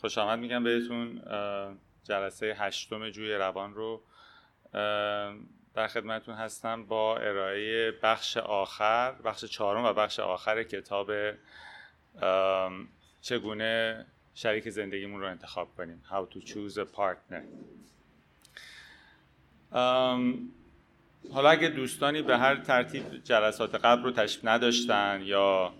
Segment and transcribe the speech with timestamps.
[0.00, 1.22] خوش آمد میگم بهتون
[2.04, 4.02] جلسه هشتم جوی روان رو
[5.74, 11.10] در خدمتون هستم با ارائه بخش آخر بخش چهارم و بخش آخر کتاب
[13.20, 16.02] چگونه شریک زندگیمون رو انتخاب کنیم.
[16.10, 17.42] How to choose a partner.
[21.32, 25.72] حالا اگه دوستانی به هر ترتیب جلسات قبل رو تشریف نداشتن یا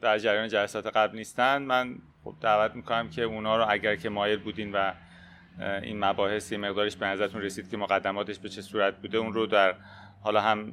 [0.00, 4.38] در جریان جلسات قبل نیستن من خب دعوت می‌کنم که اونا رو اگر که مایل
[4.38, 4.92] بودین و
[5.82, 9.74] این مباحث مقدارش به نظرتون رسید که مقدماتش به چه صورت بوده اون رو در
[10.22, 10.72] حالا هم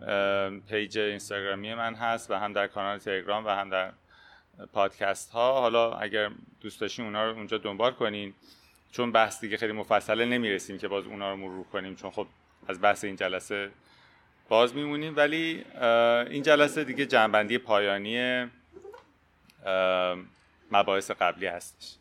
[0.69, 3.91] پیج اینستاگرامی من هست و هم در کانال تلگرام و هم در
[4.73, 6.29] پادکست ها حالا اگر
[6.61, 8.33] دوست داشتین اونا رو اونجا دنبال کنین.
[8.91, 12.27] چون بحث دیگه خیلی مفصله نمی‌رسیم که باز اونا رو مرور کنیم چون خب
[12.67, 13.69] از بحث این جلسه
[14.49, 15.15] باز میمونیم.
[15.15, 15.65] ولی
[16.29, 18.45] این جلسه دیگه جنبندی پایانی
[20.71, 21.95] مباحث قبلی هستش.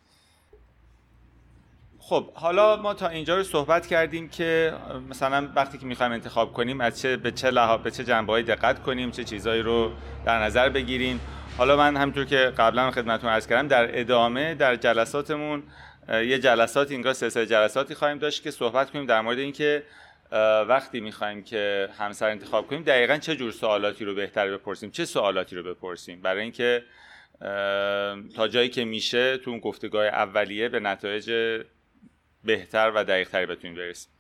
[1.99, 4.75] خب حالا ما تا اینجا رو صحبت کردیم که
[5.11, 8.83] مثلا وقتی که می‌خوایم انتخاب کنیم از چه به چه لحاظ به چه جنبه‌ای دقت
[8.83, 9.93] کنیم چه چیزهایی رو
[10.25, 11.21] در نظر بگیریم.
[11.59, 15.63] حالا من همونطور که قبلا خدمتتون عرض کردم در ادامه در جلساتمون
[16.09, 19.83] یه جلسات اینجا سلسله جلساتی خواهیم داشت که صحبت کنیم در مورد اینکه
[20.69, 25.57] وقتی می‌خوایم که همسر انتخاب کنیم دقیقا چه جور سوالاتی رو بهتر بپرسیم چه سوالاتی
[25.57, 26.85] رو بپرسیم؟ برای اینکه
[28.35, 31.31] تا جایی که میشه تو اون گفتگاه اولیه به نتایج
[32.45, 34.13] بهتر و دقیق تری بتونیم برسیم.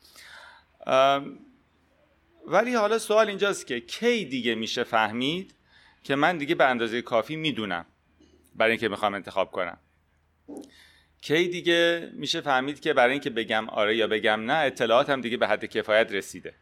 [2.47, 5.55] ولی حالا سوال اینجاست که کی دیگه میشه فهمید
[6.05, 7.87] که من دیگه به اندازه کافی می‌دونم
[8.55, 9.79] برای اینکه می‌خوام انتخاب کنم؟
[11.21, 15.49] کی دیگه میشه فهمید که برای اینکه بگم آره یا بگم نه اطلاعاتم دیگه به
[15.49, 16.55] حد کفایت رسیده.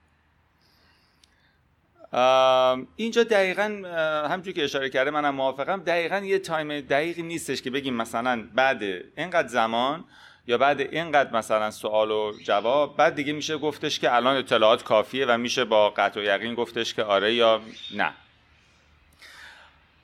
[2.97, 3.83] اینجا دقیقا
[4.31, 5.81] همچون که اشاره کرده منم موافقم.
[5.81, 8.83] دقیقا یه تایم دقیقی نیستش که بگیم مثلا بعد
[9.17, 10.05] اینقدر زمان
[10.47, 12.97] یا بعد اینقدر مثلا سوال و جواب.
[12.97, 16.95] بعد دیگه میشه گفتش که الان اطلاعات کافیه و میشه با قطع و یقین گفتش
[16.95, 17.61] که آره یا
[17.95, 18.13] نه.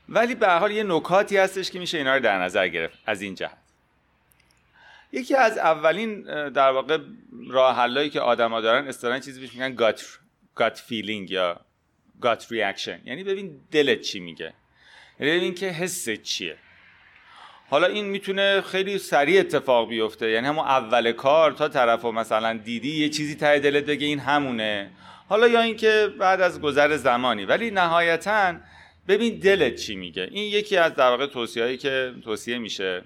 [0.08, 3.34] ولی به حال یه نکاتی هستش که میشه اینا رو در نظر گرفت از این
[3.34, 3.58] جهت.
[5.12, 6.98] یکی از اولین در واقع
[7.48, 10.18] راه حلایی که آدما دارن اصطلاحا چیزی میگن گات
[10.54, 11.60] gut feeling یا
[12.22, 14.52] gut reaction یعنی ببین دلت چی میگه.
[15.20, 16.56] یعنی ببین که حست چیه.
[17.70, 20.30] حالا این می‌تونه خیلی سریع اتفاق بیفته.
[20.30, 24.90] یعنی همون اول کار تا طرف مثلا دیدی یه چیزی ته دلت بگه این همونه.
[25.28, 27.44] حالا یا اینکه بعد از گذر زمانی.
[27.44, 28.54] ولی نهایتا
[29.08, 30.28] ببین دلت چی میگه.
[30.30, 31.26] این یکی از در واقع
[31.76, 33.02] که توصیه میشه.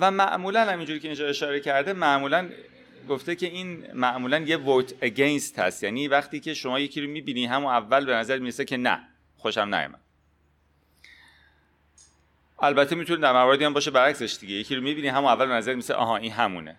[0.00, 2.48] و معمولا همینجوری که اینجا اشاره کرده معمولا
[3.06, 5.82] گفته که این معمولا یه vote against هست.
[5.82, 9.74] یعنی وقتی که شما یکی رو می‌بینی همون اول به نظر می‌رسه که نه خوشم
[9.74, 10.00] نیامد
[12.58, 14.54] البته می‌تونه در مواردی هم باشه برعکسش دیگه.
[14.54, 16.76] یکی رو می‌بینی همون اول به نظر می‌رسه آها این همونه.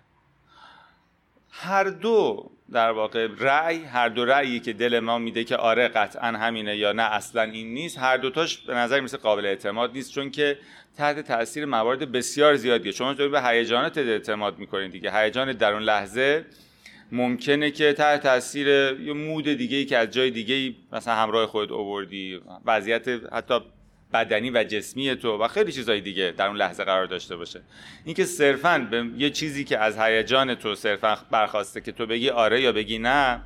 [1.49, 6.27] هر دو در واقع رأی هر دو رأیی که دل ما میده که آره قطعا
[6.27, 7.97] همینه یا نه اصلا این نیست.
[7.97, 10.57] هر دوتاش به نظر میسه قابل اعتماد نیست چون که
[10.97, 12.91] تحت تاثیر موارد بسیار زیادیه.
[12.91, 15.11] شما دارید به هیجانات اعتماد می‌کنید دیگه.
[15.13, 16.45] هیجان در اون لحظه
[17.11, 21.45] ممکنه که تحت تاثیر یه مود دیگه ای که از جای دیگه ای مثلا همراه
[21.45, 23.59] خود اووردی وضعیت حتی
[24.13, 27.61] بدنی و جسمی تو و خیلی چیزهای دیگه در اون لحظه قرار داشته باشه.
[28.05, 32.61] اینکه صرفا به یه چیزی که از هیجان تو صرفا برخواسته که تو بگی آره
[32.61, 33.41] یا بگی نه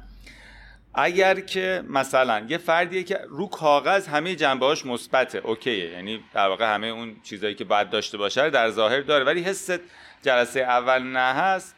[0.93, 5.91] اگر که مثلا یه فردیه که رو کاغذ همه جنبه هاش مثبته اوکیه.
[5.91, 9.69] یعنی در واقع همه اون چیزهایی که باید داشته باشه در ظاهر داره ولی حس
[10.21, 11.75] جلسه اول نه هست.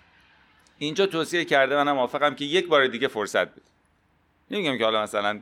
[0.78, 3.62] اینجا توصیه کرده منم موافقم که یک بار دیگه فرصت بده.
[4.52, 5.42] نمیگم که حالا مثلا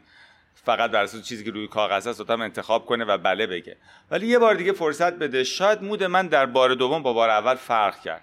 [0.66, 3.78] فقط بر اساس چیزی که روی کاغذ هست آدم انتخاب کنه و بله بگه.
[4.12, 5.44] ولی یه بار دیگه فرصت بده.
[5.44, 8.22] شاید مود من در بار دوم با بار اول فرق کرد.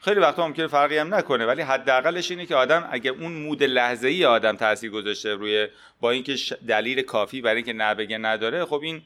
[0.00, 4.08] خیلی وقتا ممکنه فرقی هم نکنه ولی حداقلش اینه که آدم اگه اون مود لحظه
[4.08, 5.68] ای آدم تاثیر گذاشته روی
[6.00, 6.36] با اینکه
[6.68, 9.02] دلیل کافی برای اینکه نبگه نداره خب این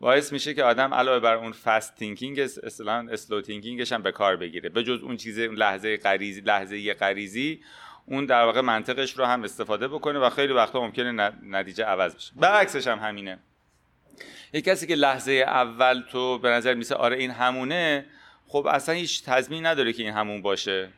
[0.00, 4.12] باعث میشه که آدم علاوه بر اون fast thinking اصلا slow thinking ش هم به
[4.12, 4.68] کار بگیره.
[4.68, 7.60] به جز اون چیز لحظه غریزی لحظه غریزی
[8.06, 12.32] اون در واقع منطقش رو هم استفاده بکنه و خیلی وقتا ممکنه نتیجه عوض بشه.
[12.36, 13.38] برعکسش هم همینه.
[14.52, 18.06] یک کسی که لحظه اول تو به نظر میرسه آره این همونه
[18.48, 20.88] خب اصلا هیچ تضمین نداره که این همون باشه.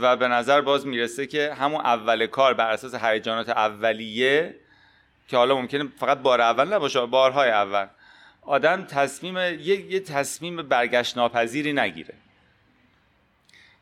[0.00, 4.54] و به نظر باز می‌رسه که همون اول کار بر اساس هیجانات اولیه
[5.28, 7.86] که حالا ممکنه فقط بار اول نباشه بارهای اول
[8.42, 12.14] آدم تصمیم یه, یه تصمیم برگشت ناپذیری نگیره.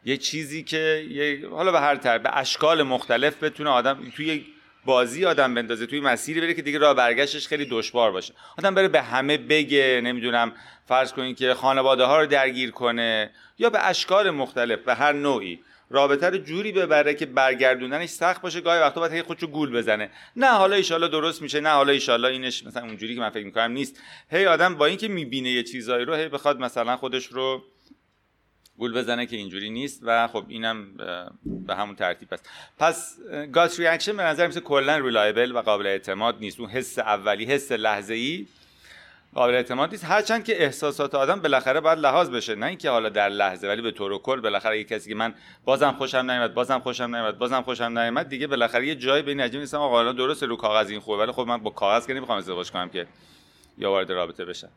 [0.04, 4.46] یه چیزی که یه حالا به هر طرح به اشکال مختلف بتونه آدم توی
[4.84, 8.34] بازی آدم بندازه توی مسیری بره که دیگه راه برگشتش خیلی دشوار باشه.
[8.58, 10.52] آدم بره به همه بگه نمی‌دونم
[10.87, 15.60] فرض کنید که خانواده ها رو درگیر کنه یا به اشکال مختلف به هر نوعی.
[15.90, 20.10] رابطه رو جوری ببره که برگردوندنش سخت باشه گاهی وقتا باید خودشو گول بزنه.
[20.37, 23.72] نه حالا ایشالا درست میشه نه حالا ایشالا اینش مثلا اونجوری که من فکر می‌کنم
[23.72, 24.00] نیست.
[24.31, 27.64] هی آدم با اینکه می‌بینه یه چیزایی رو هی بخواد مثلا خودش رو
[28.82, 30.87] گول بزنه که اینجوری نیست و خب اینم
[31.67, 32.49] به همون ترتیب است.
[32.79, 33.19] پس
[33.52, 36.61] gut reaction به نظر میرسه کلا reliable و قابل اعتماد نیست.
[36.61, 38.46] اون حس اولی حس لحظه ای
[39.34, 40.05] قابل اعتماد نیست.
[40.05, 42.55] هرچند که احساسات آدم بالاخره باید لحاظ بشه.
[42.55, 45.93] نه اینکه حالا در لحظه ولی به طور کل بالاخره یه کسی که من بازم
[45.93, 49.78] خوشم نمیاد بازم خوشم نمیاد بازم خوشم نمیاد دیگه بالاخره یه جایی بین عجیب نیستم
[49.78, 52.70] آقا حالا درسته رو کاغذ این خوبه ولی خب من با کاغذ که نمی‌خوام ازدواج
[52.70, 53.06] کنم که
[53.78, 54.70] یا وارد رابطه بشم.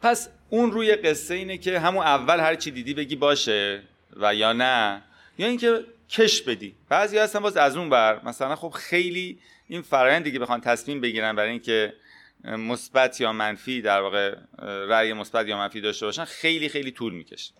[0.00, 3.82] پس اون روی قصه اینه که همون اول هر چی دیدی بگی باشه
[4.16, 5.02] و یا نه
[5.38, 6.74] یا اینکه کش بدی.
[6.88, 9.38] بعضی هستن باز از اون بر مثلا خب خیلی
[9.68, 11.92] این فرآیند دیگه بخوان تصمیم بگیرن برای اینکه
[12.44, 17.52] مثبت یا منفی در واقع رأی مثبت یا منفی داشته باشن خیلی خیلی طول می‌کشه.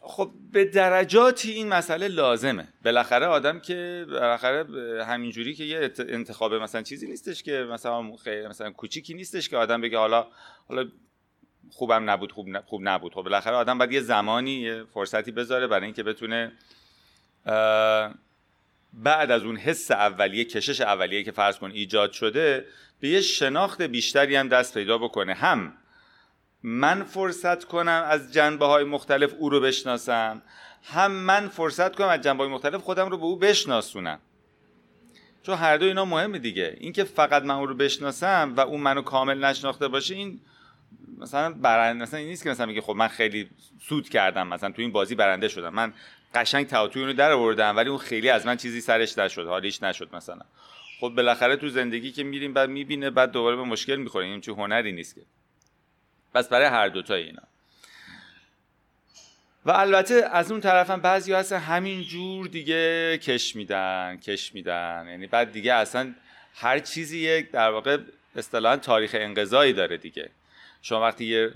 [0.00, 2.68] خب به درجاتی این مسئله لازمه.
[2.84, 4.64] بالاخره آدم که بالاخره
[5.04, 9.80] همینجوری که یه انتخاب مثلا چیزی نیستش که مثلا خیلی مثلا کوچیکی نیستش که آدم
[9.80, 10.26] بگه حالا
[10.68, 10.88] حالا
[11.70, 13.14] خوبم نبود خوب, خوب نبود.
[13.14, 16.52] خب بالاخره آدم باید یه زمانی یه فرصتی بذاره برای اینکه بتونه
[18.92, 22.66] بعد از اون حس اولیه کشش اولیه که فرض کن ایجاد شده
[23.00, 25.34] به یه شناخت بیشتری هم دست پیدا بکنه.
[25.34, 25.72] هم
[26.62, 30.42] من فرصت کنم از جنبه های مختلف او رو بشناسم.
[30.82, 34.18] هم من فرصت کنم از جنبه های مختلف خودم رو به او بشناسونم.
[35.42, 36.76] چون هر دو اینا مهمه دیگه.
[36.80, 40.40] اینکه فقط من او رو بشناسم و اون منو کامل نشناخته باشه این
[41.18, 43.50] مثلا برنده مثلا این نیست که مثلا میگه خب من خیلی
[43.80, 45.74] سود کردم مثلا تو این بازی برنده شدم.
[45.74, 45.92] من
[46.34, 50.08] قشنگ تعاطی رو در آوردم ولی اون خیلی از من چیزی سرش نشد حالیش نشد
[50.12, 50.42] مثلا.
[51.00, 54.24] خب بالاخره تو زندگی که میریم بعد می‌بینه بعد دوباره به مشکل می‌خوره.
[54.24, 55.20] این چه هنری نیست که.
[56.34, 57.42] پس برای هر دوتا اینا.
[59.66, 65.06] و البته از اون طرف هم بعضی هستن همین جور دیگه کش میدن کش میدن.
[65.10, 66.14] یعنی بعد دیگه اصلا
[66.54, 67.98] هر چیزی یک در واقع
[68.36, 70.30] اصطلاحا تاریخ انقضایی داره دیگه.
[70.82, 71.52] شما وقتی یه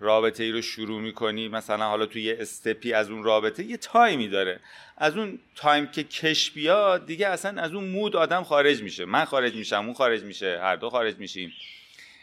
[0.00, 3.76] رابطه ای رو شروع می‌کنی مثلا حالا توی یه step ی از اون رابطه یه
[3.76, 4.60] تایمی داره.
[4.96, 9.04] از اون تایم که کش بیاد دیگه اصلا از اون mood آدم خارج میشه.
[9.04, 11.52] من خارج میشم اون خارج میشه هر دو خارج میشیم.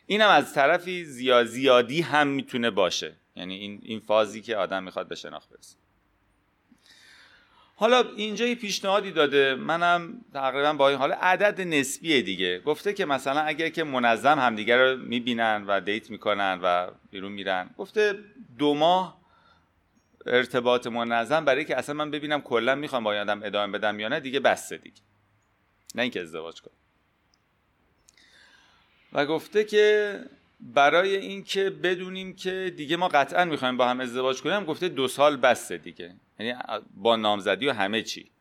[0.08, 3.14] اینم از طرفی زیاد زیادی هم می‌تونه باشه.
[3.36, 5.76] یعنی این این فازی که آدم می‌خواد به شناخت برسه.
[7.78, 9.56] حالا اینجا یه پیشنهادی داده.
[9.56, 12.60] منم تقریبا با این حالا عدد نسبیه دیگه.
[12.60, 17.70] گفته که مثلا اگر که منظم همدیگه رو می‌بینن و date می‌کنن و بیرون میرن.
[17.78, 18.20] گفته
[18.58, 19.22] دو ماه
[20.26, 24.20] ارتباط منظم برای که اصلا من ببینم کلا می‌خوام با آدم ادامه بدم یا نه
[24.20, 25.02] دیگه بسته دیگه.
[25.96, 26.74] نه اینکه ازدواج کنم.
[29.16, 30.20] و گفته که
[30.60, 35.38] برای اینکه بدونیم که دیگه ما قطعا می‌خوایم با هم ازدواج کنیم گفته دو سال
[35.38, 36.16] بسته دیگه.
[36.40, 36.54] یعنی
[36.96, 38.32] با نامزدی و همه چی.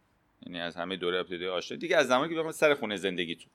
[0.46, 3.50] یعنی از همه دوره ابتدایی آشنا دیگه از زمانی که بخوام سر خونه زندگیتون.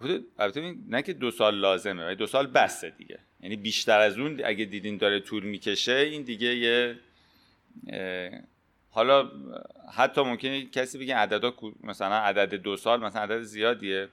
[0.00, 3.18] گفته البته نه که دو سال لازمه ولی دو سال بسته دیگه.
[3.40, 6.98] یعنی بیشتر از اون اگه دیدین داره طول می‌کشه این دیگه یه
[8.90, 9.30] حالا
[9.94, 14.08] حتی ممکنه کسی بگه عددا مثلا عدد دو سال مثلا عدد زیادیه.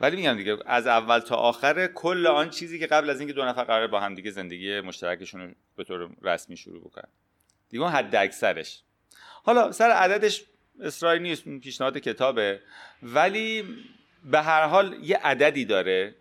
[0.00, 3.44] ولی میگم دیگه از اول تا آخر کل آن چیزی که قبل از اینکه دو
[3.44, 7.08] نفر قرار با هم دیگه زندگی مشترکشون رو به طور رسمی شروع بکنن.
[7.70, 8.82] دیگه حد اکثرش.
[9.42, 10.44] حالا سر عددش
[10.80, 12.60] اسرائیل نیست پیشنهاد کتابه.
[13.02, 13.64] ولی
[14.24, 16.14] به هر حال یه عددی داره.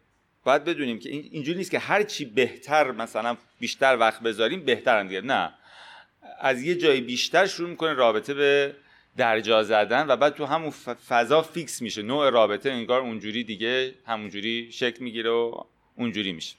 [0.43, 5.21] باید بدونیم که اینجوری نیست که هر چی بهتر مثلا بیشتر وقت بذاریم بهتر دیگه.
[5.21, 5.53] نه.
[6.39, 8.75] از یه جای بیشتر شروع می‌کنه رابطه به
[9.17, 10.69] درجا زدن و بعد تو همون
[11.09, 12.01] فضا فیکس میشه.
[12.01, 15.63] نوع رابطه انگار اونجوری دیگه همونجوری شکل می‌گیره و
[15.97, 16.55] اونجوری میشه.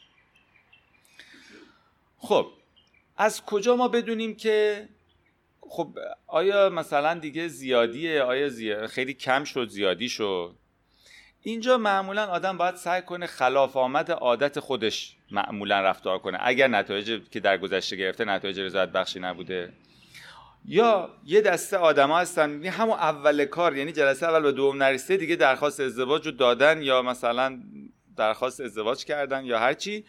[2.19, 2.47] خب
[3.17, 4.89] از کجا ما بدونیم که
[5.61, 8.87] خب آیا مثلا دیگه زیادیه؟ آیا زیاد...
[8.87, 10.55] خیلی کم شد زیادی شد؟
[11.43, 16.39] اینجا معمولا آدم باید سعی کنه خلاف آمد عادت خودش معمولا رفتار کنه.
[16.41, 19.73] اگر نتایج که در گذشته گرفته نتایج رضایت بخشی نبوده.
[20.69, 25.17] یا یه دسته آدما هستن یعنی همون اول کار یعنی جلسه اول به دوم نرسیده
[25.17, 27.63] دیگه درخواست ازدواج رو دادن یا مثلا
[28.17, 30.05] درخواست ازدواج کردن یا هرچی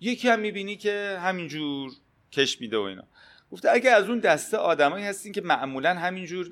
[0.00, 1.90] یکی هم می‌بینی که همینجور
[2.32, 3.04] کش میده و اینا.
[3.52, 6.50] گفته اگه از اون دسته آدمایی هستین که معمولا همینجور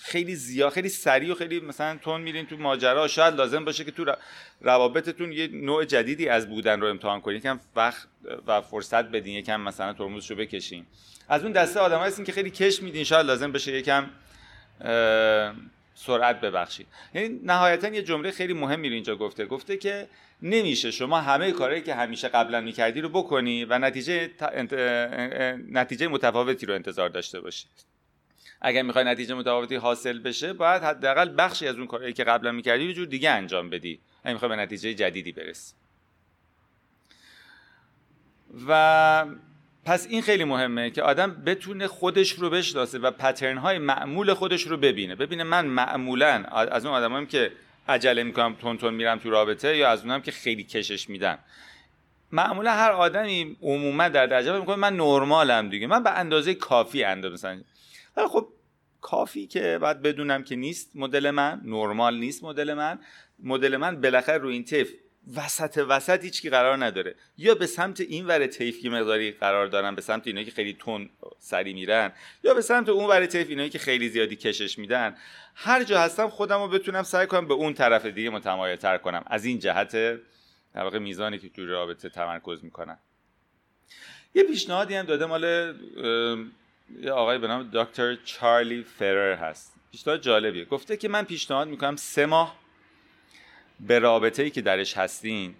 [0.00, 3.08] خیلی زیاد خیلی سریع و خیلی مثلا تون میرین تو ماجرا.
[3.08, 4.14] شاید لازم باشه که تو
[4.60, 8.08] روابطتون یه نوع جدیدی از بودن رو امتحان کنید یکم وقت
[8.46, 10.86] و فرصت بدین یکم مثلا ترمزشو بکشین.
[11.28, 13.04] از اون دسته آدم هستین که خیلی کش میدین.
[13.04, 14.06] شاید لازم بشه یکم
[15.94, 16.86] سرعت ببخشید.
[17.14, 19.46] یعنی نهایتا یه جمله خیلی مهمی رو اینجا گفته.
[19.46, 20.08] گفته که
[20.42, 24.30] نمیشه شما همه کارهایی که همیشه قبلا می‌کردی رو بکنی و نتیجه
[25.70, 27.66] نتیجه متفاوتی رو انتظار داشته باشی
[28.60, 32.86] اگر می‌خوای نتیجه متفاوتی حاصل بشه باید حداقل بخشی از اون کارهایی که قبلا می‌کردی
[32.86, 34.00] رو جور دیگه انجام بدی.
[34.24, 35.74] اگه می‌خوای به نتیجه جدیدی برسی.
[38.68, 39.26] و
[39.84, 44.62] پس این خیلی مهمه که آدم بتونه خودش رو بشناسه و پترن های معمول خودش
[44.62, 45.14] رو ببینه.
[45.14, 47.52] ببینه من معمولا از اون آدمایی که
[47.88, 51.38] عجله می‌کنم تون تون میرم تو رابطه یا از اونم که خیلی کشش میدم
[52.32, 55.86] معمولا هر آدمی عموما در درجه می‌کنه من نرمالم دیگه.
[55.86, 57.60] من به اندازه کافی اندازه مثلا
[58.18, 58.48] ولی خب
[59.00, 62.98] کافی که باید بدونم که نیست مدل من نرمال نیست مدل من.
[63.38, 64.92] مدل من بالاخره رو این تیف
[65.36, 67.14] وسط وسط هیچ قرار نداره.
[67.36, 70.76] یا به سمت این ور تیف که مقداری قرار دارن به سمت اینایی که خیلی
[70.78, 72.12] تون سری میرن
[72.44, 75.16] یا به سمت اون ور تیف اینایی که خیلی زیادی کشش میدن.
[75.54, 79.24] هر جا هستم خودم رو بتونم سعی کنم به اون طرف دیگه متمایل تر کنم.
[79.26, 79.92] از این جهت
[80.74, 82.98] در واقع میزانی که توی رابطه تمرکز می‌کنم
[84.34, 85.74] یه پیشنهادی هم داده مال
[87.00, 89.74] یه آقای به نام دکتر چارلی فرر هست.
[89.92, 90.64] پیشنهاد جالبیه.
[90.64, 92.58] گفته که من پیشنهاد می‌کنم سه ماه
[93.80, 95.54] به رابطه ای که درش هستین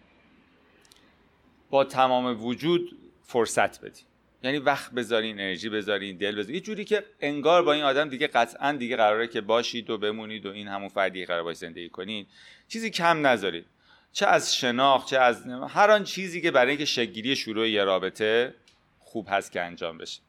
[1.70, 4.04] با تمام وجود فرصت بدین.
[4.42, 6.54] یعنی وقت بذارین انرژی بذارین دل بذارین.
[6.54, 10.46] یه جوری که انگار با این آدم دیگه قطعا دیگه قراره که باشید و بمونید
[10.46, 12.26] و این همون فردی قرار باش زندگی کنین.
[12.68, 13.66] چیزی کم نذارید
[14.12, 18.54] چه از شناخت چه از هر آن چیزی که برای اینکه شگیری شروع یه رابطه
[18.98, 20.20] خوب هست که انجام بشه.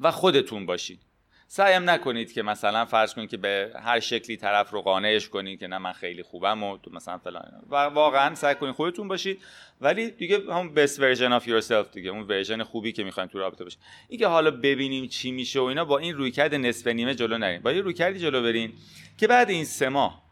[0.00, 1.00] و خودتون باشید.
[1.48, 5.66] سعیم نکنید که مثلا فرض کنید که به هر شکلی طرف رو قانعش کنید که
[5.66, 7.62] نه من خیلی خوبم و تو مثلا فلان.
[7.70, 9.42] و واقعا سعی کنید خودتون باشید.
[9.80, 13.64] ولی دیگه همون best version of yourself دیگه اون ورژن خوبی که می‌خواین تو رابطه
[13.64, 13.80] باشید.
[14.08, 17.62] اینکه حالا ببینیم چی میشه و اینا با این رویکرد نصف نیمه جلو نرین.
[17.62, 18.72] با یه رویکردی جلو برین
[19.18, 20.22] که بعد این سه ماه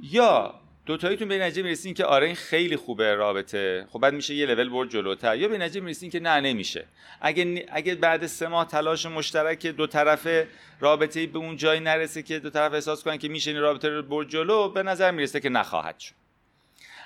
[0.00, 0.54] یا
[0.90, 3.86] دوتاییتون به نتیجه می‌رسین که آره این خیلی خوبه رابطه.
[3.90, 5.36] خب بعد میشه یه لول برد جلوتر.
[5.36, 6.84] یا به نتیجه می‌رسین که نه نمیشه.
[7.20, 10.48] اگه اگه بعد سه ماه تلاش مشترک دو طرفه
[10.80, 14.02] رابطه به اون جایی نرسه که دو طرف احساس کنن که میشه این رابطه رو
[14.02, 16.14] برد جلو به نظر می‌رسه که نخواهد شد.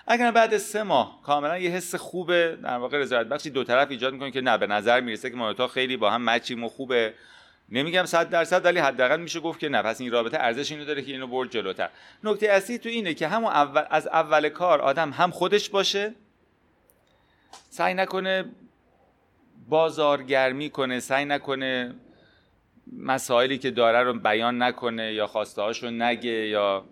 [0.07, 4.13] اگر بعد سه ماه کاملا یه حس خوبه در واقع رضایت بخشی دو طرف ایجاد
[4.13, 7.15] می‌کنه که نه به نظر می‌رسه که ما خیلی با هم مچیم و خوبه.
[7.69, 9.83] نمیگم 100 درصد ولی حداقل میشه گفت که نه.
[9.83, 11.91] پس این رابطه ارزش اینو داره که اینو برد جلوتر.
[12.25, 16.15] نکته اصلی تو اینه که همون اول از اول کار آدم هم خودش باشه
[17.71, 18.45] سعی نکنه
[19.69, 21.95] بازارگرمی کنه سعی نکنه
[22.99, 26.85] مسائلی که داره رو بیان نکنه یا خواسته هاشو نگه یا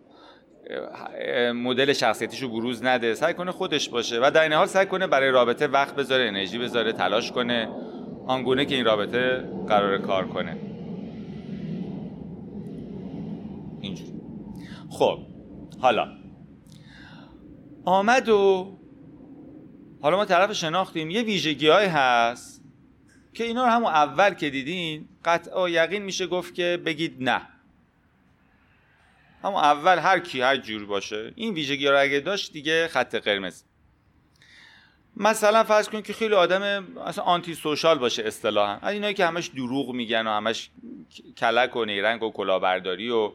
[1.55, 3.15] مدل شخصیتیشو بروز نده.
[3.15, 6.59] سعی کنه خودش باشه و در این حال سعی کنه برای رابطه وقت بذاره انرژی
[6.59, 7.69] بذاره تلاش کنه.
[8.27, 10.57] آنگونه که این رابطه قرار کار کنه.
[13.81, 14.13] اینجوری.
[14.91, 15.19] خب
[15.81, 16.09] حالا.
[17.85, 18.73] آمد و
[20.03, 22.65] حالا ما طرف شناختیم یه ویژگی های هست
[23.35, 27.43] که اینا رو همون اول که دیدین قطع یقین میشه گفت که بگید نه.
[29.43, 33.65] همون اول هر کی هر جور باشه این ویژگی رو اگه داشت دیگه خط قرمز.
[35.17, 38.79] مثلا فرض کن که خیلی آدم اصلا آنتی سوشال باشه اصطلاحا.
[38.83, 40.71] از اینایی که همش دروغ میگن و همش
[41.39, 43.33] کلک و نیرنگ و کلاهبرداری و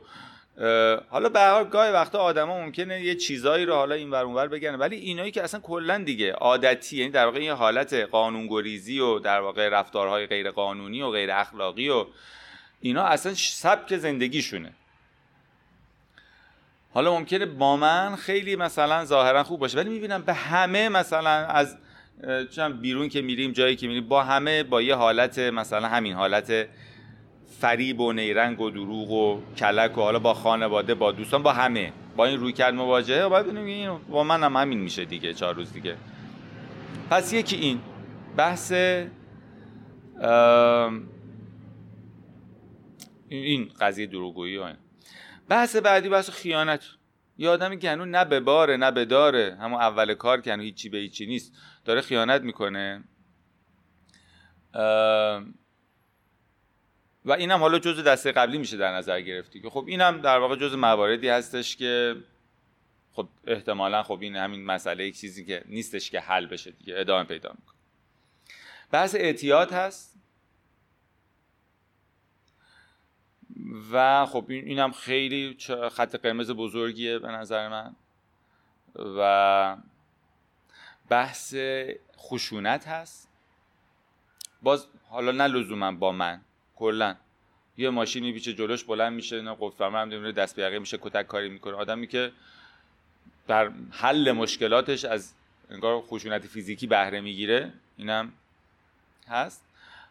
[1.10, 4.76] حالا به هر گاهی وقتا آدما ممکنه یه چیزایی رو حالا این ور اونور بگن
[4.76, 9.40] ولی اینایی که اصلا کلا دیگه عادتی یعنی در واقع یه حالت قانونگریزی و در
[9.40, 12.06] واقع رفتارهای غیر قانونی و غیر اخلاقی و
[12.82, 14.74] اینا اصلا سبک زندگیشونه.
[16.98, 21.78] حالا ممکنه با من خیلی مثلا ظاهرا خوب باشه ولی می‌بینم به همه مثلا از
[22.82, 26.68] بیرون که میریم جایی که میریم با همه با یه حالت مثلا همین حالت
[27.60, 31.94] فریب و نیرنگ و دروغ و کلک و حالا با خانواده با دوستان با همه.
[32.16, 35.56] با این روی کرد مواجهه و باید این با من هم همین میشه دیگه چهار
[35.56, 35.96] روز دیگه.
[37.10, 37.80] پس یکی این
[38.38, 38.72] بحث
[43.30, 44.60] این قضیه دروغگویی
[45.50, 46.82] بحث بعدی بحث خیانت.
[47.38, 49.58] یه آدمی که نه به باره نه به داره.
[49.62, 51.54] همون اول کار که هنوز هیچی به هیچی نیست.
[51.86, 53.04] داره خیانت می‌کنه.
[57.26, 60.56] و اینم حالا جز دسته قبلی میشه در نظر گرفتی که خب اینم در واقع
[60.56, 62.16] جز مواردی هستش که
[63.14, 67.24] خب احتمالا خب این همین مسئله یک چیزی که نیستش که حل بشه دیگه ادامه
[67.24, 67.76] پیدا می‌کنه.
[68.92, 70.17] بحث اعتیاد هست.
[73.92, 75.58] و خب این اینم خیلی
[75.92, 77.96] خط قرمز بزرگیه به نظر من.
[79.18, 79.78] و
[81.10, 81.56] بحث
[82.18, 83.30] خشونت هست.
[84.62, 86.42] باز حالا نه لزوما با من
[86.76, 87.16] کلا.
[87.78, 91.76] یه ماشین میپیچه جلوش بلند میشه نه قفل هم دست بیقه میشه کتک کاری می‌کنه.
[91.76, 92.32] آدمی که
[93.48, 95.34] در حل مشکلاتش از
[95.70, 98.34] انگار خشونت فیزیکی بهره می‌گیره اینم
[99.28, 99.64] هست.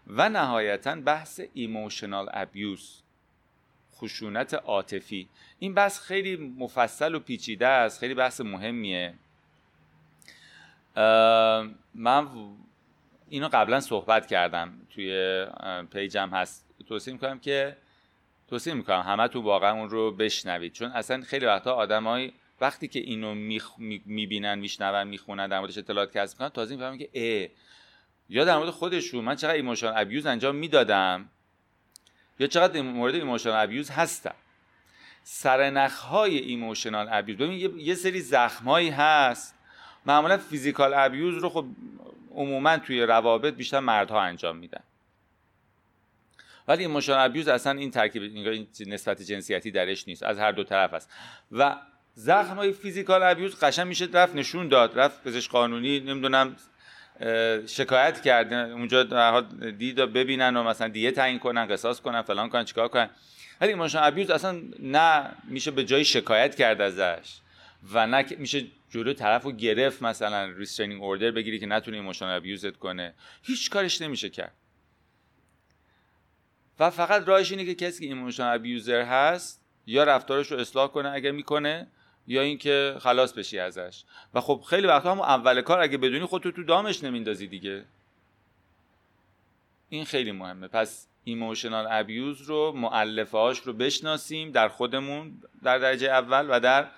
[0.07, 3.03] و نهایتا بحث ایموشنال ابیوز
[4.01, 5.29] خشونت عاطفی.
[5.59, 9.15] این بحث خیلی مفصل و پیچیده است خیلی بحث مهمیه.
[11.95, 12.29] من
[13.29, 14.73] اینو قبلا صحبت کردم.
[14.91, 15.47] توی
[15.93, 16.67] پیجم هست.
[16.89, 17.77] توصیه می‌کنم که
[18.49, 20.73] توصیه می‌کنم همه تو واقعا اون رو بشنوید.
[20.73, 23.35] چون اصلا خیلی وقتا آدمای وقتی که اینو
[24.07, 27.49] می‌بینن میشنون می‌خونن در موردش اطلاعات کسب می‌کنن تازه می‌فهمن که اه
[28.29, 31.29] یا در مورد خودشون من چقدر emotional abuse انجام می‌دادم
[32.39, 34.35] یا چقدر مورد emotional abuse هستم
[35.23, 37.39] سرنخ های emotional abuse.
[37.39, 39.55] ببین یه سری زخم هایی هست.
[40.07, 41.67] معمولا physical abuse رو خب
[42.35, 44.81] عموما توی روابط بیشتر مردها انجام میدن.
[46.69, 50.23] ولی emotional abuse اصلا این ترکیب این نسبت جنسیتی درش نیست.
[50.23, 51.11] از هر دو طرف است.
[51.53, 51.77] و
[52.15, 56.57] زخم های physical abuse قشنگ میشه رفت نشون داد رفت پزشک قانونی نمی‌دونم
[57.67, 58.71] شکایت کردن.
[58.73, 59.41] اونجا در
[59.79, 63.11] دید ببینن و مثلا دیه تعیین کنن قصاص کنن فلان کنن چیکار کنن.
[63.61, 67.39] ولی emotional abuse اصلا نه میشه به جای شکایت کرد ازش
[67.93, 72.68] و نه میشه جلو طرف رو گرفت مثلا restraining order بگیری که نتونه emotional abuse
[72.68, 73.15] ت کنه.
[73.43, 74.53] هیچ کارش نمیشه کرد.
[76.79, 81.09] و فقط راهش اینه که کسی که emotional abuser هست یا رفتارش رو اصلاح کنه
[81.09, 81.87] اگر می‌کنه
[82.27, 84.05] یا اینکه خلاص بشی ازش.
[84.35, 87.85] و خب خیلی وقتا هم اول کار اگه بدونی خودتو تو دامش نمیندازی دیگه.
[89.89, 90.69] این خیلی مهمه.
[90.69, 96.89] پس emotional abuse رو مؤلفه‌هاش رو بشناسیم در خودمون در درجه اول و در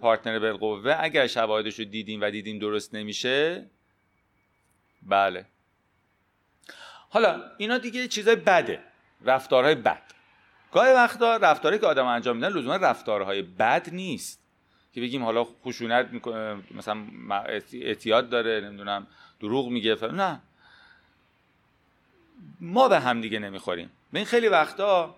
[0.00, 0.96] partner بالقوه.
[0.98, 3.66] اگر شواهدش رو دیدیم و دیدیم درست نمیشه
[5.02, 5.46] بله.
[7.10, 8.80] حالا اینا دیگه چیزای بده.
[9.24, 10.02] رفتارهای بد.
[10.72, 14.41] گاهی وقتا رفتاری که آدم انجام میدن لزوما رفتارهای بد نیست.
[14.92, 16.26] که بگیم حالا خشونت
[16.70, 17.04] مثلا
[17.72, 19.06] اعتیاد داره نمی‌دونم
[19.40, 20.40] دروغ میگه نه.
[22.60, 23.90] ما به هم دیگه نمی‌خوریم.
[24.12, 25.14] به این خیلی وقتا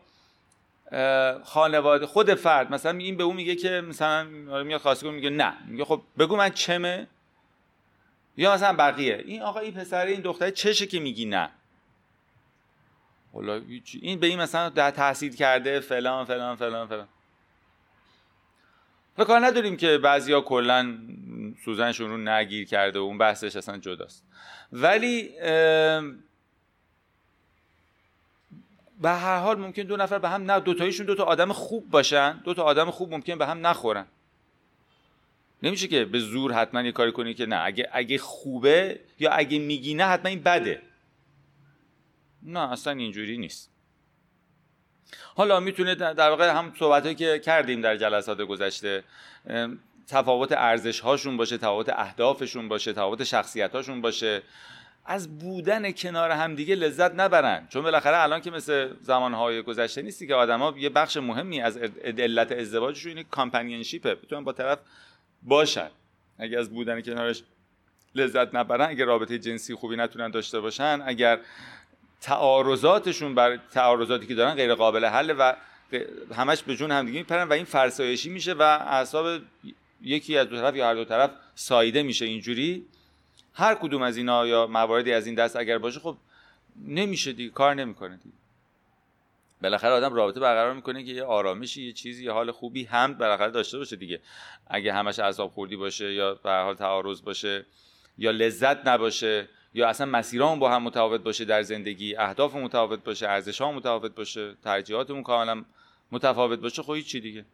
[1.44, 4.24] خانواده خود فرد مثلا این به اون میگه که مثلا
[4.64, 5.54] میاد خواستگار میگه نه.
[5.66, 7.06] میگه خب بگو من چمه؟
[8.37, 9.22] یا مثلا بقیه.
[9.26, 11.50] این آقا این پسر این دختره چشه که میگی نه.
[14.02, 17.08] این به این مثلا در تحصیل کرده فلان فلان فلان فلان.
[19.18, 20.98] و کار نداریم که بعضیا کلا
[21.64, 24.24] سوزنشون رو نگیر کرده و اون بحثش اصلا جداست.
[24.72, 25.29] ولی
[29.00, 31.90] به هر حال ممکن دو نفر به هم نه دو تایشون دو تا آدم خوب
[31.90, 34.07] باشن دو تا آدم خوب ممکن به هم نخورن.
[35.62, 37.61] نمیشه که به زور حتما یه کاری کنی که نه.
[37.64, 40.83] اگه اگه خوبه یا اگه میگی نه حتما این بده.
[42.42, 43.73] نه اصلا اینجوری نیست.
[45.34, 49.04] حالا می‌تونه در واقع هم صحبت که کردیم در جلسات گذشته
[50.08, 54.42] تفاوت ارزش هاشون باشه تفاوت اهدافشون باشه تفاوت شخصیت هاشون باشه.
[55.06, 57.66] از بودن کنار هم دیگه لذت نبرن.
[57.68, 62.52] چون بالاخره الان که مثل زمانهای گذشته نیستی که آدما یه بخش مهمی از علت
[62.52, 64.78] ازدواجشون اینه کامپنینشیپه بتونن با طرف
[65.42, 65.90] باشن.
[66.38, 67.42] اگه از بودن کنارش
[68.14, 71.40] لذت نبرن اگه رابطه جنسی خوبی نتونن داشته باشن اگر
[72.24, 75.56] تعارضاتشون بر تعارضاتی که دارن غیر قابل حل و
[76.34, 79.42] همش به جون همدیگه میپرن و این فرسایشی میشه و اعصاب
[80.02, 82.87] یکی از دو طرف یا هر دو طرف سایده میشه اینجوری.
[83.54, 86.16] هر کدوم از اینا یا مواردی از این دست اگر باشه خب
[86.87, 88.37] نمیشه دیگه کار نمی‌کنه دیگه.
[89.62, 93.50] بالاخره آدم رابطه برقرار می‌کنه که یه آرامشی یه چیزی یه حال خوبی هم بالاخره
[93.50, 94.20] داشته باشه دیگه.
[94.66, 97.66] اگه همش اعصاب خوردی باشه یا به حال تعارض باشه
[98.18, 103.28] یا لذت نباشه یا اصلا مسیرامون با هم متفاوت باشه در زندگی اهداف متفاوت باشه
[103.28, 105.64] ارزش ها متفاوت باشه ترجیحاتمون کاملا
[106.12, 107.44] متفاوت باشه خب چی دیگه.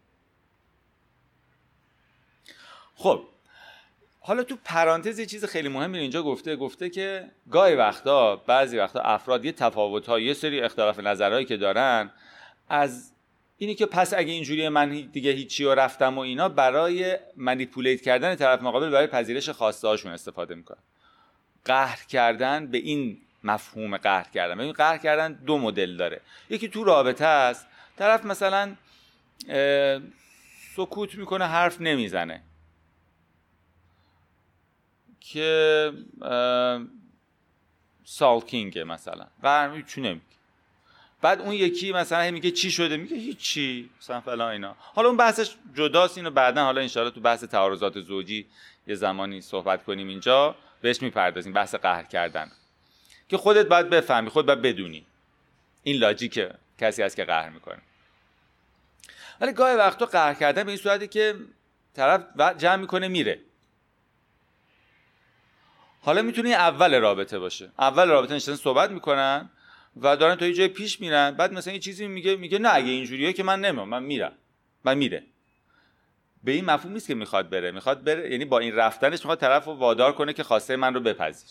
[2.94, 3.24] خب
[4.20, 9.00] حالا تو پرانتز یه چیز خیلی مهمی اینجا گفته گفته که گاهی وقتا بعضی وقتا
[9.00, 12.10] افراد یه تفاوت ها یه سری اختلاف نظرهایی که دارن
[12.68, 13.12] از
[13.56, 18.34] اینی که پس اگه اینجوری من دیگه هیچی رو رفتم و اینا برای منیپولیت کردن
[18.34, 20.82] طرف مقابل برای پذیرش خواسته هاشون استفاده می‌کنن.
[21.64, 24.54] قهر کردن به این مفهوم قهر کردن.
[24.54, 26.20] ببین قهر کردن دو مدل داره.
[26.50, 27.66] یکی تو رابطه است.
[27.96, 28.76] طرف مثلا
[30.76, 32.42] سکوت می‌کنه حرف نمی‌زنه.
[35.20, 35.92] که
[38.04, 39.26] سالکینگه مثلا.
[39.42, 40.20] قهر نمیگه
[41.22, 43.90] بعد اون یکی مثلا میگه چی شده؟ میگه هیچی.
[43.98, 44.76] مثلا فلان اینا.
[44.78, 48.46] حالا اون بحثش جداست اینو بعدا حالا انشالله تو بحث تعارضات زوجی
[48.86, 50.56] یه زمانی صحبت کنیم اینجا.
[50.80, 52.50] بهش می‌پردازیم بحث قهر کردن.
[53.28, 55.06] که خودت باید بفهمی خود باید بدونی.
[55.82, 56.46] این لاجیک
[56.78, 57.78] کسی هست که قهر می‌کنه.
[59.40, 61.34] ولی گاهی وقتا قهر کردن به این صورتی که
[61.94, 62.24] طرف
[62.58, 63.40] جمع می‌کنه میره.
[66.02, 67.70] حالا می‌تونه اول رابطه باشه.
[67.78, 69.50] اول رابطه نشستن صحبت می‌کنن
[69.96, 71.30] و دارن تا یه جای پیش میرن.
[71.30, 74.32] بعد مثلا یه چیزی میگه میگه نه اگه اینجوریه که من نمیام من میرم.
[74.84, 75.22] من میره.
[76.44, 77.70] به این مفهوم نیست که می‌خواد بره.
[77.70, 81.00] می‌خواد بره یعنی با این رفتنش می‌خواد طرف رو وادار کنه که خواسته من رو
[81.00, 81.50] بپذیر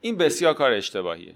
[0.00, 1.34] این بسیار کار اشتباهیه.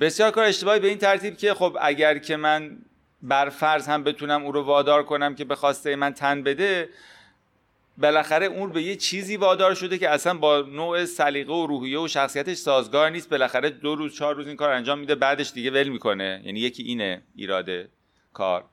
[0.00, 2.78] بسیار کار اشتباهی به این ترتیب که خب اگر که من
[3.22, 6.88] بر فرض هم بتونم او رو وادار کنم که به خواسته من تن بده
[7.98, 12.08] بالاخره اون به یه چیزی وادار شده که اصلا با نوع سلیقه و روحیه و
[12.08, 13.30] شخصیتش سازگار نیست.
[13.30, 16.42] بالاخره دو روز چهار روز این کار انجام میده بعدش دیگه ول می‌کنه.
[16.44, 17.88] یعنی یکی اینه ایراده
[18.32, 18.64] کار.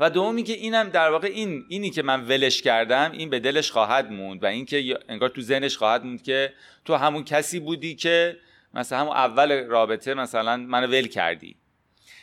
[0.00, 3.70] و دومی که اینم در واقع این اینی که من ولش کردم این به دلش
[3.70, 6.52] خواهد موند و اینکه انگار تو ذهنش خواهد موند که
[6.84, 8.36] تو همون کسی بودی که
[8.74, 11.56] مثلا همون اول رابطه مثلا منو ول کردی.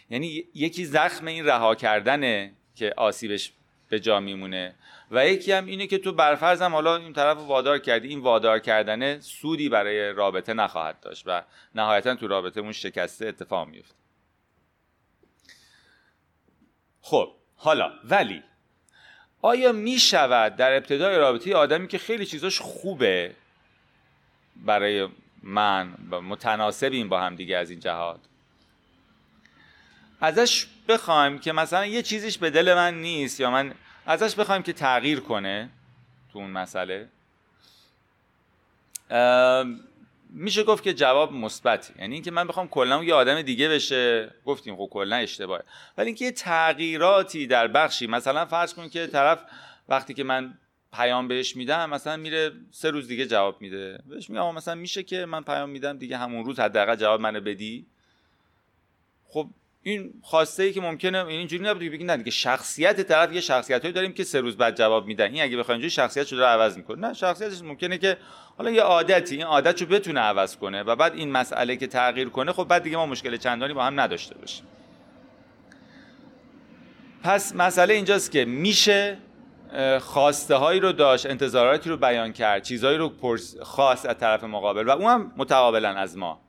[0.09, 3.53] یعنی یکی زخم این رها کردنه که آسیبش
[3.89, 4.75] به جا میمونه
[5.11, 8.07] و یکی هم اینه که تو برفرضم حالا این طرف وادار کردی.
[8.07, 11.43] این وادار کردنه سودی برای رابطه نخواهد داشت و
[11.75, 14.02] نهایتا تو رابطه اون شکسته اتفاق میفته
[17.03, 18.43] خب حالا ولی
[19.41, 23.35] آیا می شود در ابتدای رابطه آدمی که خیلی چیزاش خوبه
[24.55, 25.07] برای
[25.43, 28.19] من متناسبیم با هم دیگه از این جهات؟
[30.21, 33.73] ازش بخوایم که مثلا یه چیزیش به دل من نیست یا من
[34.05, 35.69] ازش بخوایم که تغییر کنه
[36.33, 37.07] تو اون مسئله
[40.35, 44.31] میشه گفت که جواب مثبت یعنی اینکه من بخوام کلا یه آدم دیگه بشه.
[44.45, 45.63] گفتیم خب کلا اشتباهه.
[45.97, 49.39] ولی اینکه تغییراتی در بخشی مثلا فرض کن که طرف
[49.89, 50.53] وقتی که من
[50.93, 53.99] پیام بهش میدم مثلا میره سه روز دیگه جواب میده.
[54.05, 57.85] بهش میگم مثلا میشه که من پیام میدم دیگه همون روز حداقل جواب منو بدی؟
[59.27, 59.49] خب
[59.83, 64.13] این خواسته ای که ممکنه اینجوری نبوده بگی نه دیگه شخصیت طرف یه شخصیتایی داریم
[64.13, 65.25] که سه روز بعد جواب میدن.
[65.25, 67.07] این اگه بخواید اینجوری شخصیت رو عوض می‌کنه.
[67.07, 68.17] نه شخصیتش ممکنه که
[68.57, 72.29] حالا یه عادتی این عادت رو بتونه عوض کنه و بعد این مسئله که تغییر
[72.29, 74.65] کنه خب بعد دیگه ما مشکل چندانی با هم نداشته باشیم.
[77.23, 79.17] پس مسئله اینجاست که میشه
[79.99, 84.87] خواسته هایی رو داشت انتظاراتی رو بیان کرد چیزهایی رو پرس خواست از طرف مقابل
[84.87, 86.41] و اون هم متقابلا از ما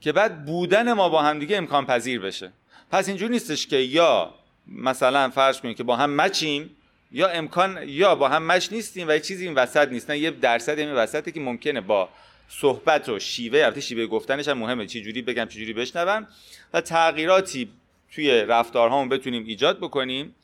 [0.00, 2.52] که بعد بودن ما با هم دیگه امکان پذیر بشه.
[2.94, 4.34] پس اینجور نیستش که یا
[4.66, 6.76] مثلا فرض کنیم که با هم مچیم
[7.12, 10.10] یا امکان یا با هم مچ نیستیم و یه چیزی این وسط نیست.
[10.10, 12.08] نه یه درصد این وسطه که ممکنه با
[12.48, 14.86] صحبت و شیوه البته شیوه گفتنش هم مهمه.
[14.86, 16.26] چه جوری بگم چه جوری بشنوم.
[16.72, 17.70] و تغییراتی
[18.12, 20.34] توی رفتارهامون بتونیم ایجاد بکنیم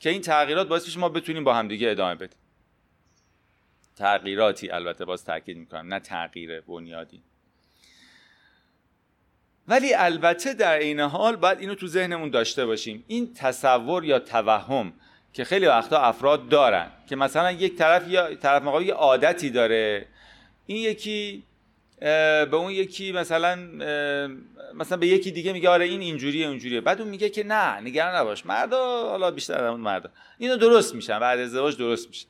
[0.00, 2.38] که این تغییرات باعث بشه ما بتونیم با همدیگه ادامه بدیم.
[3.96, 7.20] تغییراتی البته باز تاکید می‌کنم نه تغییر بنیادی.
[9.68, 13.04] ولی البته در این حال باید اینو تو ذهنمون داشته باشیم.
[13.06, 14.92] این تصور یا توهم
[15.32, 20.06] که خیلی وقتا افراد دارن که مثلا یک طرف یا طرف مقابل یه عادتی داره
[20.66, 21.42] این یکی
[22.00, 23.56] به اون یکی مثلا
[24.74, 26.80] مثلا به یکی دیگه میگه آره این اینجوریه اونجوریه.
[26.80, 28.46] بعد اون میگه که نه نگران نباش.
[28.46, 30.10] مردا حالا بیشتر اون مردا.
[30.38, 31.18] اینو درست میشن.
[31.18, 32.28] بعد ازدواج درست میشن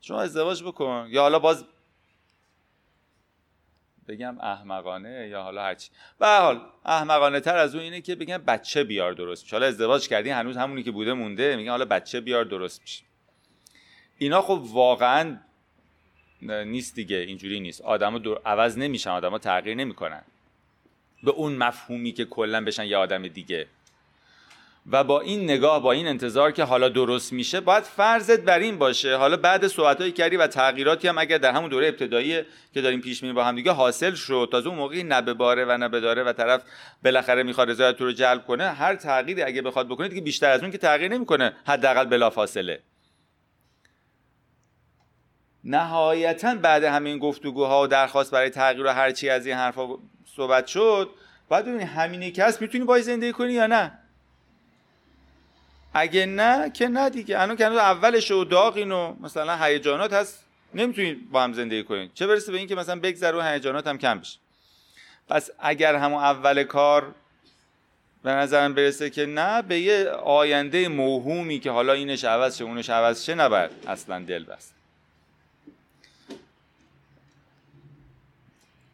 [0.00, 1.06] شما ازدواج بکن.
[1.10, 1.64] یا حالا باز
[4.12, 8.84] بگم احمقانه یا حالا هرچی به حال احمقانه تر از اون اینه که بگم بچه
[8.84, 9.56] بیار درست میشه.
[9.56, 13.04] حالا ازدواج کردی هنوز همونی که بوده مونده میگن حالا بچه بیار درست میشه.
[14.18, 15.38] اینا خب واقعا
[16.42, 17.80] نیست دیگه اینجوری نیست.
[17.80, 18.38] آدمو در...
[18.46, 20.22] عوض نمیشن آدما تغییر نمی‌کنن.
[21.22, 23.66] به اون مفهومی که کلا بشن یه آدم دیگه.
[24.90, 28.78] و با این نگاه با این انتظار که حالا درست میشه باید فرضت بر این
[28.78, 29.16] باشه.
[29.16, 32.42] حالا بعد صحبتهایی کردی و تغییراتی هم اگر در همون دوره ابتدایی
[32.74, 34.48] که داریم پیش میریم با هم دیگه حاصل شد.
[34.52, 36.62] تازه اون موقعی نبباره و نبداره و طرف
[37.04, 38.64] بالاخره می‌خواد رضایت رو جلب کنه.
[38.64, 41.52] هر تغییری اگه بخواد بکنه دیگه بیشتر از اون که تغییر نمی‌کنه.
[41.66, 42.82] حداقل بلافاصله.
[45.64, 49.88] نهایتا بعد همین گفتگوها و درخواست برای تغییر و هر چی از این حرفا
[50.36, 51.10] صحبت شد
[51.48, 53.98] بعد ببینی همینی که هست می‌تونی باید زندگی کنی یا نه.
[55.94, 57.40] اگه نه که نه دیگه.
[57.40, 60.44] الان که اولش و داغین و مثلا هیجانات هست.
[60.74, 62.10] نمی‌تونید با هم زندگی کنید.
[62.14, 64.38] چه برسه به اینکه مثلا بگذره و هیجانات هم کم بشه.
[65.28, 67.14] پس اگر همون اول کار
[68.22, 72.90] به نظرم برسه که نه به یه آینده موهومی که حالا اینش عوض شه اونش
[72.90, 74.74] عوض شه نباید اصلا دل بست.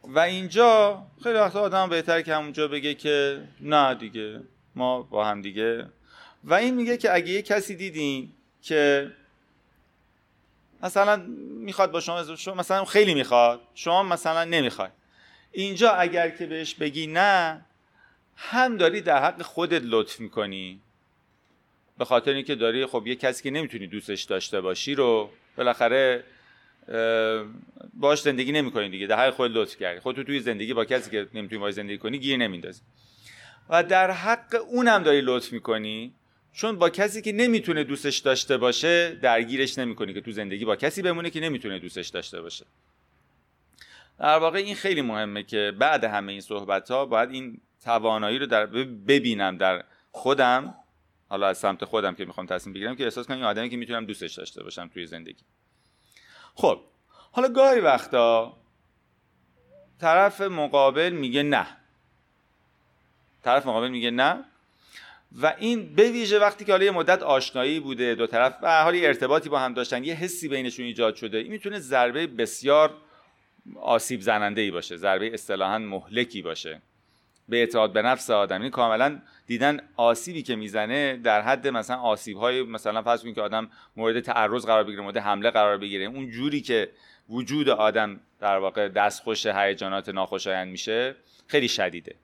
[0.05, 4.41] و اینجا خیلی وقتا آدم بهتر که همونجا بگه که نه دیگه
[4.75, 5.87] ما با هم دیگه
[6.45, 9.11] و این میگه که اگه یه کسی دیدین که
[10.83, 11.17] مثلا
[11.61, 14.93] می‌خواد با شما شما مثلا خیلی می‌خواد شما مثلا نمی‌خواد
[15.53, 17.65] اینجا اگر که بهش بگی نه
[18.37, 20.81] هم داری در حق خودت لطف می‌کنی.
[21.99, 26.25] به خاطر اینکه داری خب یه کسی که نمی‌تونی دوستش داشته باشی رو بالاخره
[27.95, 29.07] باش زندگی نمی‌کنی دیگه.
[29.07, 30.01] در حق خود لطف کردی.
[30.01, 32.81] خودتو توی زندگی با کسی که نمی‌تونی باش زندگی کنی گیر نمیندازی.
[33.69, 36.15] و در حق اونم داری لطف می‌کنی.
[36.53, 41.03] چون با کسی که نمی‌تونه دوستش داشته باشه درگیرش نمی‌کنی که تو زندگی با کسی
[41.03, 42.67] بمونه که نمی‌تونه دوستش داشته باشه.
[44.19, 48.47] در واقع این خیلی مهمه که بعد همه این صحبت ها باید این توانایی رو
[48.47, 50.75] در ببینم در خودم
[51.29, 54.07] حالا از سمت خودم که می‌خوام تصمیم بگیرم که احساس کنم این آدمی که می‌تونم
[54.07, 55.45] دوستش داشته باشم توی زندگی.
[56.55, 56.81] خب
[57.33, 58.57] حالا گاهی وقتا
[60.01, 61.67] طرف مقابل میگه نه.
[63.43, 64.45] طرف مقابل میگه نه
[65.33, 68.97] و این به ویژه وقتی که حالا یه مدت آشنایی بوده دو طرف به حال
[68.97, 72.95] ارتباطی با هم داشتن یه حسی بینشون ایجاد شده این می‌تونه ضربه بسیار
[73.81, 76.83] آسیب زننده ای باشه ضربه اصطلاحا مهلکی باشه.
[77.49, 82.37] به اعتماد به نفس آدم این کاملا دیدن آسیبی که می‌زنه در حد مثلا آسیب
[82.37, 86.31] های مثلا فرض کنید که آدم مورد تعرض قرار بگیره مورد حمله قرار بگیره اون
[86.31, 86.91] جوری که
[87.29, 91.15] وجود آدم در واقع دستخوش هیجانات ناخوشایند میشه
[91.47, 92.15] خیلی شدیده.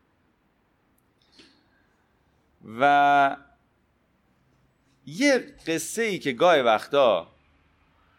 [2.80, 3.36] و
[5.06, 7.28] یه قصه ای که گاهی وقتا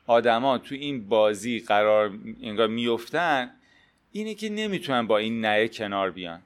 [0.08, 3.52] آدما تو این بازی قرار انگار میفتن
[4.12, 6.42] اینه که نمی‌تونن با این نه کنار بیان.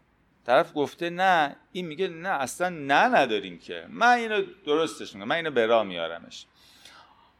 [0.45, 3.85] طرف گفته نه این میگه نه اصلا نه نداریم که.
[3.89, 6.45] من اینو درستش میگم من اینو به راه میارمش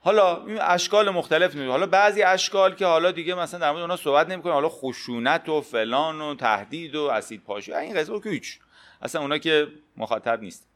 [0.02, 1.70] حالا این اشکال مختلف نیست.
[1.70, 5.62] حالا بعضی اشکال که حالا دیگه مثلا در مورد اونها صحبت نمی‌کنه حالا خشونت و
[5.62, 8.60] فلان و تهدید و اسید پاشی این قضیه که هیچ.
[9.02, 10.70] اصلا اونا که مخاطب نیست.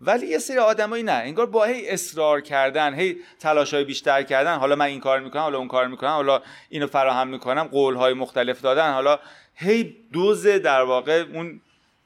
[0.00, 4.56] ولی یه سری آدمایی نه انگار با هی اصرار کردن هی تلاش های بیشتر کردن
[4.56, 8.14] حالا من این کار می‌کنم حالا اون کار می‌کنم حالا اینو فراهم می‌کنم قول های
[8.14, 9.18] مختلف دادن حالا
[9.54, 11.60] هی دوز در واقع اون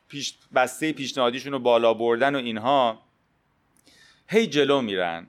[0.08, 3.02] پیش بسته پیشنهادیشون رو بالا بردن و اینها
[4.28, 5.26] هی جلو میرن.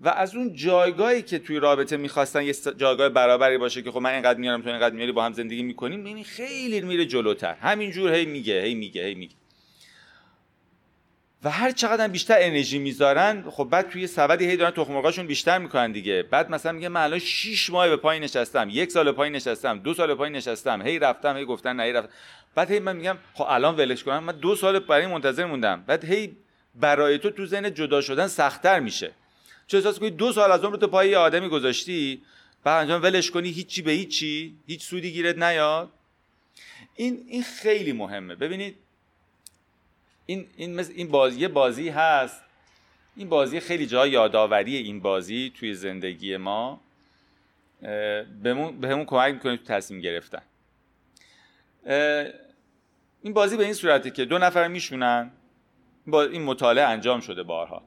[0.00, 4.10] و از اون جایگاهی که توی رابطه می‌خواستن یه جایگاه برابری باشه که خب من
[4.10, 7.54] اینقدر میارم تو اینقدر میاری با هم زندگی می‌کنیم این خیلی میره جلوتر.
[7.54, 9.34] همینجور هی میگه هی میگه هی میگه.
[11.44, 15.92] و هر چقدر بیشتر انرژی می‌ذارن خب بعد توی سبدی هی دارن تخم بیشتر می‌کنن
[15.92, 16.22] دیگه.
[16.22, 19.94] بعد مثلا میگه من الان 6 ماه به پای نشستم یک سال پای نشستم دو
[19.94, 22.12] سال پای نشستم هی رفتم هی گفتن نه هی رفتم.
[22.54, 25.84] بعد هی من میگم خب الان ولش کنم من دو سال برای منتظر موندم.
[25.86, 26.36] بعد هی
[26.74, 29.12] برای تو تو ذهن جدا شدن سختتر میشه.
[29.68, 32.22] چه احساس کنی دو سال از عمرت پای آدمی گذاشتی؟
[32.64, 35.90] بعد انجام ولش کنی هیچی به هیچی هیچ سودی گیرت نیاد.
[36.94, 38.34] این این خیلی مهمه.
[38.34, 38.76] ببینید
[40.26, 42.42] این این این بازی بازی هست.
[43.16, 46.80] این بازی خیلی جا یادآوری این بازی توی زندگی ما.
[48.42, 50.42] بهمون همون کمک می‌کنه تو تصمیم گرفتن.
[53.22, 55.30] این بازی به این صورته که دو نفر میشونن.
[56.06, 57.82] با این مطالعه انجام شده بارها.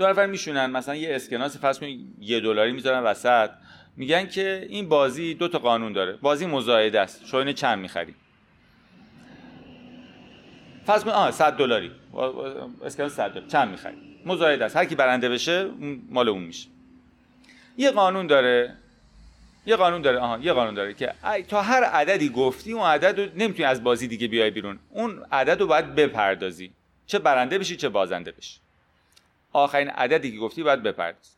[0.00, 0.66] دو نفر میشونن.
[0.66, 3.50] مثلا یه اسکناس فرض کنید یه دلاری می‌ذارن وسط.
[3.96, 6.12] میگن که این بازی دو تا قانون داره.
[6.12, 7.26] بازی مزایده است.
[7.26, 8.14] شما اینو چند می‌خری؟
[10.86, 11.90] فرض کن آه 100 دلاری.
[12.84, 13.48] اسکناس 100 دلار.
[13.48, 14.76] چند می‌خری؟ مزایده است.
[14.76, 15.70] هر کی برنده بشه
[16.10, 16.68] مال اون میشه.
[17.76, 18.74] یه قانون داره.
[19.66, 20.18] یه قانون داره.
[20.18, 21.12] آها یه قانون داره که
[21.48, 24.78] تا هر عددی گفتی اون عدد رو نمی‌تونی از بازی دیگه بیای بیرون.
[24.90, 26.72] اون عدد رو باید بپردازی.
[27.06, 28.60] چه برنده بشی چه بازنده بشی.
[29.52, 31.36] آخرین عددی که گفتی باید بپرداز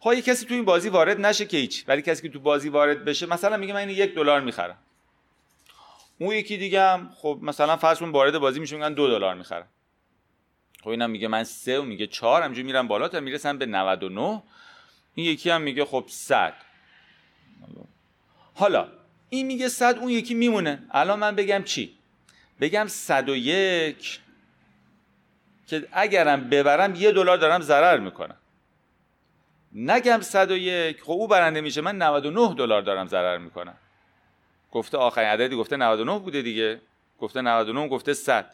[0.00, 1.84] خب کسی تو این بازی وارد نشه که هیچ.
[1.88, 4.78] ولی کسی که تو بازی وارد بشه مثلا میگه من یک دلار می‌خرم.
[6.18, 9.66] اون یکی دیگه هم خب مثلا فرض کن وارد بازی میشه میگن دو دلار می‌خرم.
[10.82, 14.42] خب اینم میگه من سه و میگه چهار همجوری میرم بالا تا می‌رسم به 99
[15.14, 16.54] این یکی هم میگه خب 100
[18.54, 18.88] حالا
[19.28, 20.82] این میگه 100 اون یکی میمونه.
[20.90, 21.94] الان من بگم چی؟
[22.60, 24.20] بگم 101
[25.70, 28.36] که اگرم ببرم یه دلار دارم ضرر می‌کنم.
[29.72, 33.74] نگم 101 خب او برنده میشه من 99 دلار دارم ضرر می‌کنم.
[34.72, 36.80] گفته آخرین عددی گفته 99 بوده دیگه.
[37.18, 38.50] گفته 99 گفته 100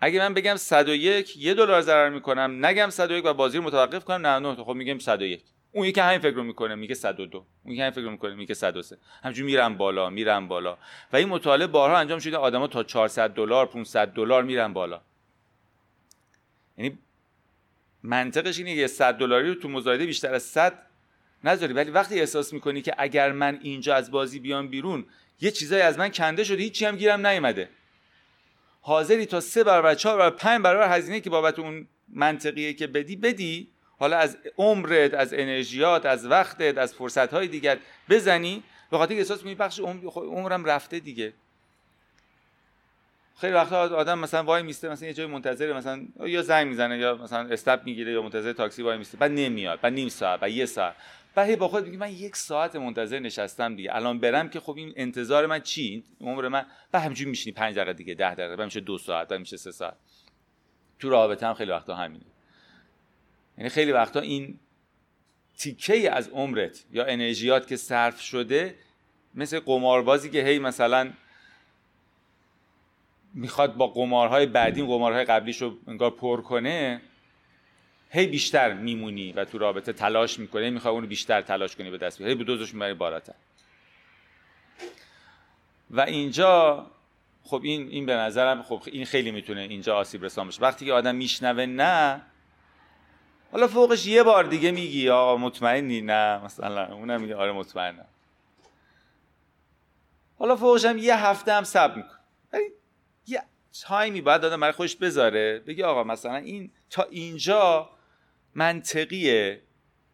[0.00, 4.26] اگه من بگم 101 یه دلار ضرر می‌کنم نگم 101 و بازی رو متوقف کنم
[4.26, 7.90] 99 خب میگم 101 اون یکی همین فکر رو می‌کنه میگه 102 اون یکی همین
[7.90, 10.78] فکر رو می‌کنه میگه 103 همینجوری میرن بالا میرن بالا.
[11.12, 15.00] و این مطالعه بارها انجام شده آدما تا 400 دلار 500 دلار میرن بالا.
[16.82, 16.98] یعنی
[18.02, 20.78] منطقش اینه یه 100 دلاری رو تو مزایده بیشتر از 100
[21.44, 21.72] نذاری.
[21.72, 25.04] ولی وقتی احساس می‌کنی که اگر من اینجا از بازی بیام بیرون
[25.40, 27.68] یه چیزایی از من کنده شده هیچی هم گیرم نیومده.
[28.80, 33.16] حاضری تا سه برابر چهار برابر پنج برابر هزینه که بابت اون منطقیه که بدی
[33.16, 33.68] بدی.
[33.98, 38.62] حالا از عمرت از انرژیات از وقتت از فرصت های دیگر بزنی.
[38.90, 41.32] به خاطر احساس می بخش خب عمرم رفته دیگه.
[43.36, 47.14] خیلی وقتا آدم مثلا وای میسته مثلا یه جای منتظر مثلا یا زنگ می‌زنه یا
[47.14, 50.66] مثلا استپ می‌گیره یا منتظر تاکسی وای میسته بعد نمیاد بعد نیم ساعت بعد یه
[50.66, 50.94] ساعت.
[51.34, 53.94] بعد با خود میگه من یک ساعت منتظر نشستم دیگه.
[53.94, 57.92] الان برم که خب این انتظار من چی؟ عمر من بعد همینجوری میشینی 5 دقیقه
[57.92, 59.96] دیگه 10 دقیقه بعد میشه دو ساعت بعد میشه سه ساعت.
[60.98, 62.24] تو رابطه هم خیلی وقتا همینه.
[63.58, 64.58] یعنی خیلی وقتا این
[65.58, 68.74] تیکه از عمرت یا انرژیات که صرف شده
[69.34, 71.10] مثل قماربازی که هی مثلا
[73.34, 77.02] می‌خواد با قمارهای بعدی قمارهای قبلیش رو انگار پر کنه
[78.10, 82.18] هی بیشتر میمونی و تو رابطه تلاش می‌کنه می‌خوای اونو بیشتر تلاش کنی به دست
[82.18, 83.34] بیاری هی به دوزش می‌بری بالاتر.
[85.90, 86.86] و اینجا
[87.44, 90.92] خب این این به نظرم خب این خیلی می‌تونه اینجا آسیب رسان بشه وقتی که
[90.92, 92.22] آدم میشنوه نه
[93.52, 98.06] حالا فوقش یه بار دیگه میگی آقا مطمئنی؟ نه مثلا اونم میگه آره مطمئنم.
[100.38, 102.16] حالا فوقش هم یه هفته هم سب میکن
[102.52, 102.70] ولی یه
[103.80, 107.90] تایمی باید آدم برای خوش بذاره بگی آقا مثلا این تا اینجا
[108.54, 109.62] منطقیه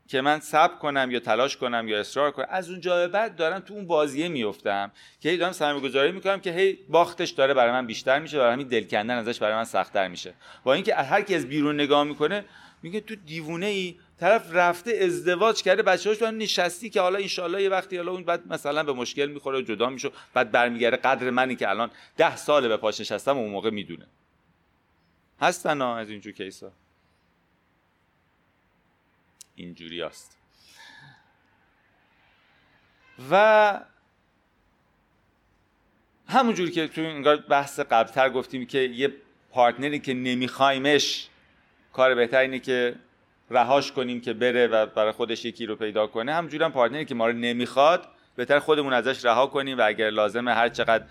[0.09, 2.47] که من صبر کنم یا تلاش کنم یا اصرار کنم.
[2.51, 6.41] از اونجا به بعد دارم تو اون بازیه میفتم که هی دارم سرمایه گذاری می‌کنم
[6.41, 9.65] که هی باختش داره برای من بیشتر میشه و همین دل کندن ازش برای من
[9.65, 10.35] سختتر میشه.
[10.65, 12.45] با اینکه هر کی از بیرون نگاه می‌کنه
[12.83, 17.69] میگه تو دیوونه ای طرف رفته ازدواج کرده بچه‌هاش تو نشستی که حالا ان یه
[17.69, 21.71] وقتی حالا اون بعد مثلا به مشکل می‌خوره جدا میشه بعد برمیگره قدر منی که
[21.71, 24.07] الان ده ساله به پاش نشستم اون موقع می‌دونه.
[25.41, 26.73] هستن از اینجور کیسا؟
[29.55, 30.39] اینجوری است
[33.31, 33.81] و
[36.29, 39.13] همونجوری که تو انگار بحث قبلتر گفتیم که یه
[39.51, 41.29] پارتنری که نمیخوایمش
[41.93, 42.95] کار بهتر اینه که
[43.51, 46.35] رهاش کنیم که بره و برای خودش یکی رو پیدا کنه.
[46.35, 50.55] همونجوری هم پارتنری که ما رو نمی‌خواد بهتر خودمون ازش رها کنیم و اگر لازمه
[50.55, 51.05] هر چقدر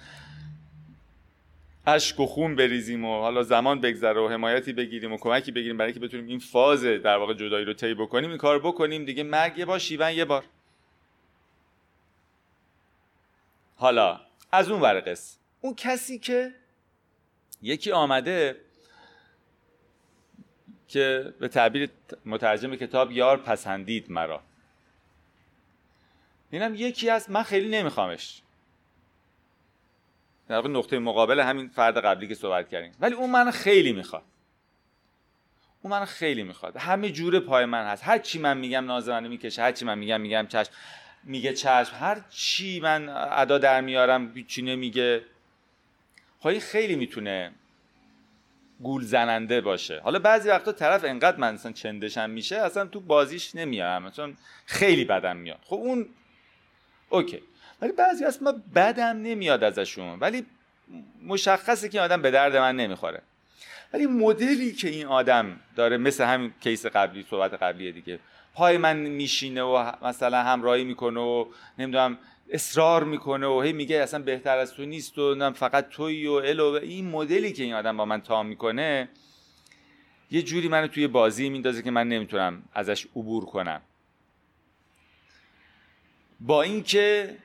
[1.88, 5.92] اشک و خون بریزیم و حالا زمان بگذره و حمایتی بگیریم و کمکی بگیریم برای
[5.92, 9.06] اینکه بتونیم این فاز در واقع جدایی رو طی بکنیم این کار بکنیم.
[9.06, 10.44] دیگه مرگ یه بار شیون یه بار.
[13.76, 14.20] حالا
[14.52, 16.52] از اون ورقص اون کسی که
[17.62, 18.56] یکی آمده
[20.88, 21.90] که به تعبیر
[22.26, 24.42] مترجم کتاب یار پسندید مرا.
[26.52, 28.42] اینم یکی از من خیلی نمیخوامش.
[30.48, 32.92] در نقطه مقابل همین فرد قبلی که صحبت کردیم.
[33.00, 34.24] ولی اون من خیلی می‌خواد.
[35.82, 36.78] اون من خیلی می‌خواد.
[36.78, 38.04] همه جوره پای من هست.
[38.04, 40.72] هر چی من میگم نازنانه می‌کشه هر چی من میگم میگم چشم
[41.24, 41.96] میگه چشم.
[42.00, 45.22] هر چی من ادا در میارم چی نمیگه.
[46.40, 47.52] خواهی خیلی می‌تونه
[48.82, 50.00] گول زننده باشه.
[50.00, 55.06] حالا بعضی وقتا طرف انقدر من مثلا چندشم میشه اصلا تو بازیش نمیارم چون خیلی
[55.06, 55.60] بدم میاد.
[55.64, 56.06] خب اون
[57.10, 57.42] اوکی.
[57.82, 60.20] ولی بعضی از ما بدم نمیاد ازشون.
[60.20, 60.46] ولی
[61.26, 63.22] مشخصه که این آدم به درد من نمی‌خوره.
[63.94, 68.20] ولی مدلی که این آدم داره مثل همین کیس قبلی صحبت قبلی دیگه
[68.58, 71.46] پای من میشینه و مثلا همراهی می‌کنه و
[71.78, 72.18] نمی‌دونم
[72.50, 76.64] اصرار می‌کنه و هی میگه اصلا بهتر از تو نیست و فقط توی و الو
[76.64, 79.10] این مدلی که این آدم با من تام می‌کنه
[80.32, 83.82] یه جوری منو توی بازی میندازه که من نمی‌تونم ازش عبور کنم.
[86.40, 87.36] با اینکه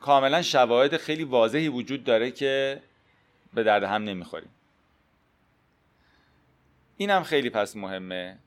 [0.00, 2.82] کاملا شواهد خیلی واضحی وجود داره که
[3.54, 4.50] به درد هم نمی‌خوریم.
[6.96, 8.38] این هم خیلی پس مهمه.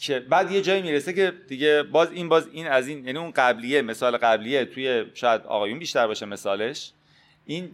[0.00, 3.30] که بعد یه جایی می‌رسه که دیگه باز این باز این از این یعنی اون
[3.30, 6.92] قبلیه مثال قبلیه توی شاید آقایون بیشتر باشه مثالش.
[7.46, 7.70] این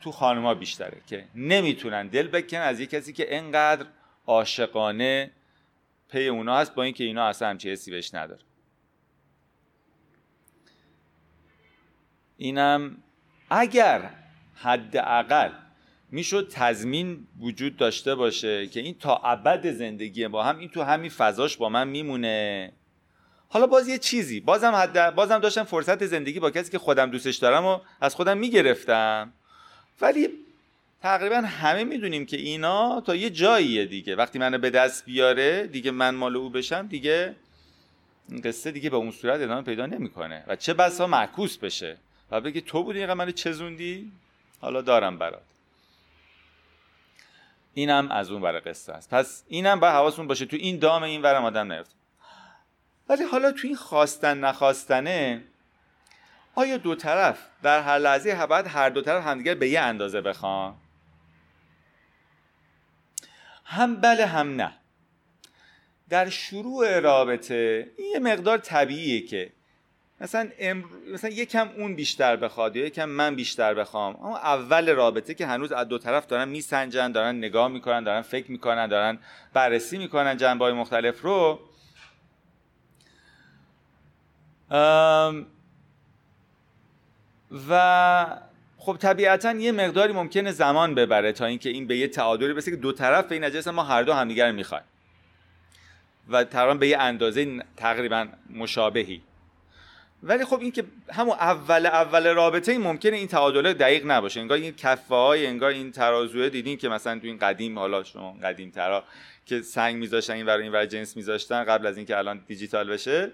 [0.00, 3.86] تو خانما بیشتره که نمی‌تونن دل بکن از یه کسی که انقدر
[4.26, 5.30] عاشقانه
[6.08, 8.40] پی اونا هست با اینکه اینا اصلا همچی حسی بهش نداره.
[12.36, 12.96] اینم
[13.50, 14.10] اگر
[14.54, 15.50] حداقل
[16.12, 21.10] می‌شد تضمین وجود داشته باشه که این تا ابد زندگی با هم این تو همین
[21.10, 22.72] فضاش با من میمونه.
[23.48, 27.36] حالا باز یه چیزی بازم حد بازم داشتم فرصت زندگی با کسی که خودم دوستش
[27.36, 29.32] دارم و از خودم می‌گرفتم.
[30.00, 30.28] ولی
[31.02, 34.16] تقریبا همه می‌دونیم که اینا تا یه جاییه دیگه.
[34.16, 37.34] وقتی منو به دست بیاره دیگه من مال او بشم دیگه
[38.28, 40.44] این قصه دیگه به اون صورت ادامه پیدا نمی‌کنه.
[40.46, 41.96] و چه بسا معکوس بشه.
[42.30, 44.12] و بگه تو بودی اینقدر منو چزوندی؟
[44.60, 45.42] حالا دارم برات.
[47.74, 49.10] اینم از اون ور قصه است.
[49.10, 51.96] پس اینم با حواستون باشه تو این دام این ورم آدم نیفت
[53.08, 55.44] ولی حالا تو این خواستن نخواستنه
[56.54, 60.74] آیا دو طرف در هر لحظه باید هر دو طرف همدیگر به یه اندازه بخوان؟
[63.64, 64.72] هم بله هم نه.
[66.08, 69.52] در شروع رابطه این یه مقدار طبیعیه که
[70.22, 70.84] مثلا, امر...
[71.12, 74.16] مثلا یکم اون بیشتر بخواد یا یکم من بیشتر بخوام.
[74.16, 78.50] اما اول رابطه که هنوز از دو طرف دارن میسنجن دارن نگاه می‌کنن دارن فکر
[78.50, 79.18] می‌کنن دارن
[79.52, 81.60] بررسی می‌کنن جنبه های مختلف رو.
[87.68, 88.26] و
[88.78, 92.76] خب طبیعتا یه مقداری ممکنه زمان ببره تا اینکه این به یه تعادلی برسه که
[92.76, 94.84] دو طرف به این ما هر دو همدیگر می‌خوایم.
[96.28, 99.22] و تقریبا به یه اندازه تقریبا مشابهی.
[100.22, 104.40] ولی خب این که همون اول اول رابطه این ممکنه این تعادل دقیق نباشه.
[104.40, 108.36] انگار این کفه های انگار این ترازوه دیدین که مثلا تو این قدیم حالا شما
[108.42, 109.04] قدیم ترا
[109.46, 113.32] که سنگ میذاشتن این برای این ور جنس میذاشتن قبل از اینکه الان دیجیتال بشه.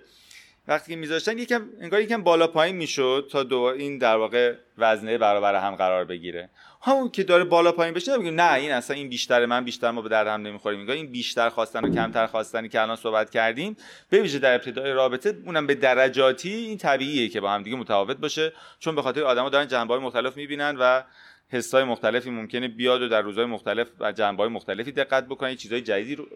[0.68, 5.18] وقتی که میذاشتن یکم انگار یکم بالا پایین می‌شد تا دو این در واقع وزنه
[5.18, 6.50] برابر هم قرار بگیره.
[6.82, 10.02] همون که داره بالا پایین بشه نمیگیم نه این اصلا این بیشتر من بیشتر ما
[10.02, 10.80] به درد هم نمی‌خوریم.
[10.80, 13.76] میگه این بیشتر خواستن و کمتر خواستنی که الان صحبت کردیم
[14.10, 18.16] به ویژه در ابتدای رابطه اونم به درجاتی این طبیعیه که با هم دیگه متفاوت
[18.16, 18.52] باشه.
[18.78, 21.02] چون به خاطر آدما دارن جنبه‌های مختلف می‌بینن و
[21.48, 26.14] حسای مختلفی ممکنه بیاد و در روزهای مختلف و جنبه‌های مختلفی دقت بکنن چیزهای جدیدی
[26.14, 26.26] رو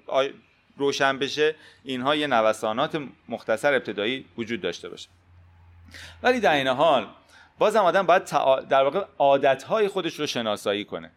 [0.77, 1.55] روشن بشه.
[1.85, 5.09] اینها یه نوسانات مختصر ابتدایی وجود داشته باشه.
[6.23, 7.07] ولی در این حال
[7.59, 8.25] بازم آدم باید
[8.69, 11.11] در واقع عادتهای خودش رو شناسایی کنه.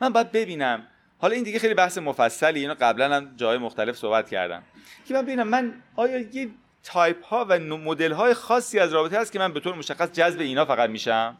[0.00, 0.86] من باید ببینم.
[1.18, 4.62] حالا این دیگه خیلی بحث مفصلی اینو قبلا هم جای مختلف صحبت کردم.
[5.08, 6.48] که من ببینم من آیا یه
[6.84, 10.40] تایپ ها و مدل های خاصی از رابطه هست که من به طور مشخص جذب
[10.40, 11.36] اینا فقط میشم؟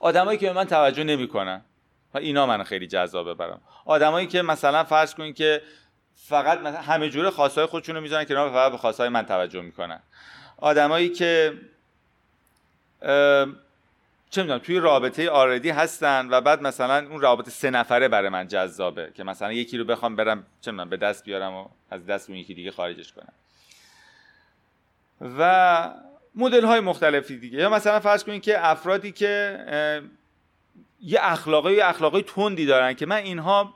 [0.00, 1.62] آدمایی که به من توجه نمی‌کنن.
[2.14, 5.62] و اینا من خیلی جذاب ببرم آدمایی که مثلا فرض کنین که
[6.14, 10.00] فقط مثلا همه جوره خواستای خودشون رو می‌ذارن که فقط به خواستای من توجه می‌کنن.
[10.56, 11.54] آدمایی که
[14.30, 18.48] چه می‌دونم توی رابطه آردی هستن و بعد مثلا اون رابطه سه نفره برای من
[18.48, 22.30] جذابه که مثلا یکی رو بخوام برم چه می‌دونم به دست بیارم و از دست
[22.30, 23.32] اون یکی دیگه خارجش کنم.
[25.38, 25.94] و
[26.34, 27.58] مدل های مختلفی دیگه.
[27.58, 29.58] یا مثلا فرض کنید که افرادی که
[31.00, 33.74] یه اخلاقی یه اخلاقی تندی دارن که من اینها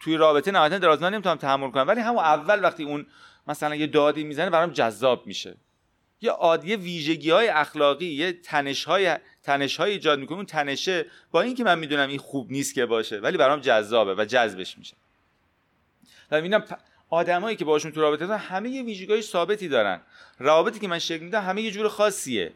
[0.00, 3.06] توی رابطه نهایتا درازنا نمی‌تونم تحمل کنم ولی همون اول وقتی اون
[3.46, 5.54] مثلا یه دادی می‌زنه برام جذاب میشه.
[6.22, 10.36] یه عادی ویژگی های اخلاقی یه تنش های تنش های ایجاد می‌کنه.
[10.36, 14.24] اون تنشه با اینکه من می‌دونم این خوب نیست که باشه ولی برام جذابه و
[14.24, 14.96] جذبش میشه.
[16.30, 16.64] و می‌بینم
[17.10, 20.00] آدمایی که باشون تو رابطه هستن همه یه ویژگی ثابتی دارن.
[20.38, 22.52] روابطی که من شکل میدم همه یه جور خاصیه.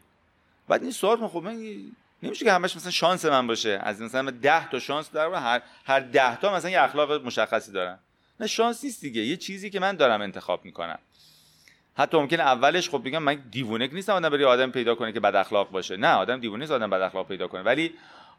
[0.67, 1.83] بعد این سوال خب من
[2.23, 3.79] نمیشه که همش مثلا شانس من باشه.
[3.83, 7.99] از مثلا 10 تا شانس دارم هر هر 10 تا مثلا یه اخلاق مشخصی دارن
[8.39, 9.21] نه شانس نیست دیگه.
[9.21, 10.99] یه چیزی که من دارم انتخاب می‌کنم.
[11.97, 15.35] حتی ممکن اولش خب بگم من دیوونه نیستم آدم بری آدم پیدا کنه که بد
[15.35, 15.97] اخلاق باشه.
[15.97, 17.61] نه آدم دیوونه نیست آدم بد اخلاق پیدا کنه.
[17.61, 17.93] ولی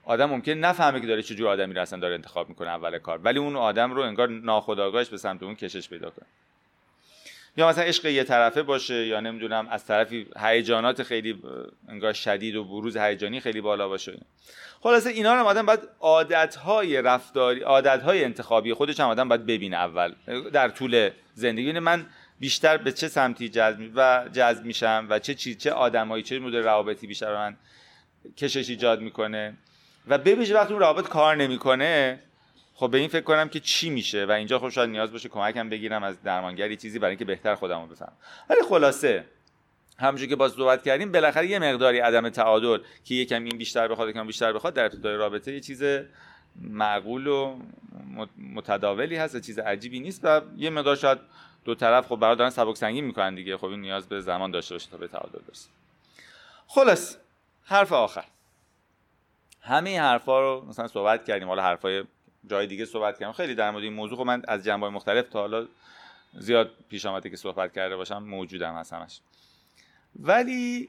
[0.04, 3.18] آدم ممکن نفهمه که داره چه جور آدمی رو اصلا داره انتخاب می‌کنه اول کار.
[3.18, 6.26] ولی اون آدم رو انگار ناخودآگاهش به سمت اون کشش پیدا کنه.
[7.56, 11.42] یا مثلا عشق یه طرفه باشه یا نمی‌دونم از طرفی هیجانات خیلی
[11.88, 14.18] انگار شدید و بروز هیجانی خیلی بالا باشه.
[14.80, 20.12] خلاصه اینا رو آدم باید عادت‌های رفتاری عادت‌های انتخابی خودش هم آدم باید ببینه اول.
[20.52, 21.66] در طول زندگی.
[21.66, 22.06] یعنی من
[22.40, 26.62] بیشتر به چه سمتی جذب و جذب میشم و چه چیز چه آدمایی چه مدل
[26.62, 27.56] روابطی بیشتر من
[28.36, 29.54] کشش ایجاد می‌کنه؟
[30.08, 32.20] و ببینید وقتی اون رابط کار نمی‌کنه.
[32.74, 35.68] خب به این فکر کنم که چی میشه و اینجا خب شاید نیاز باشه کمکم
[35.68, 38.12] بگیرم از درمانگری چیزی برای اینکه بهتر خودم رو بفهمم.
[38.50, 39.24] ولی خلاصه
[39.98, 44.08] همونجور که باز صحبت کردیم بالاخره یه مقداری عدم تعادل که یکم این بیشتر بخواد
[44.08, 45.82] یکم بیشتر بخواد در ابتدای رابطه یه چیز
[46.62, 47.58] معقول و
[48.54, 51.18] متداولی هست چیز عجیبی نیست و یه مقدار شاید
[51.68, 53.56] دو طرف خب برای دارن سبک سنگین می‌کنن دیگه.
[53.56, 55.68] خب این نیاز به زمان داشته باشه تا به تعادل برسه.
[56.66, 57.16] خلاص
[57.64, 58.24] حرف آخر.
[59.60, 61.48] همه این حرفا رو مثلا صحبت کردیم.
[61.48, 62.04] حالا حرفای
[62.46, 65.40] جای دیگه صحبت کردم خیلی در مورد این موضوع خب من از جنبه مختلف تا
[65.40, 65.66] حالا
[66.32, 69.20] زیاد پیش آمده که صحبت کرده باشم موجودم هست همش.
[70.20, 70.88] ولی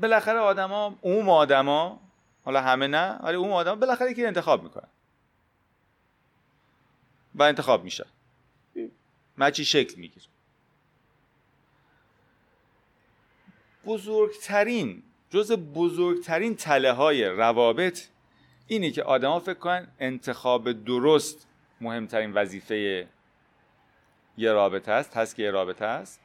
[0.00, 2.00] بالاخره آدما عموم آدما
[2.44, 4.88] حالا همه نه ولی عموم آدما بالاخره که انتخاب می‌کنن.
[7.34, 8.06] و انتخاب میشه.
[9.38, 10.26] مچی شکل می‌گیره
[13.86, 18.02] بزرگترین جز بزرگترین تله های روابط
[18.66, 21.46] اینه که آدما فکر کنن انتخاب درست
[21.80, 23.08] مهمترین وظیفه
[24.36, 26.20] یه رابطه است هست یه رابطه است.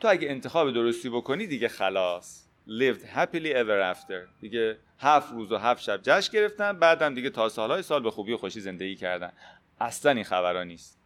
[0.00, 2.44] تو اگه انتخاب درستی بکنی دیگه خلاص.
[2.66, 4.40] Lived happily ever after.
[4.40, 8.32] دیگه هفت روز و هفت شب جشن گرفتن بعدم دیگه تا سالهای سال به خوبی
[8.32, 9.32] و خوشی زندگی کردن.
[9.80, 11.03] اصلا این خبرها نیست.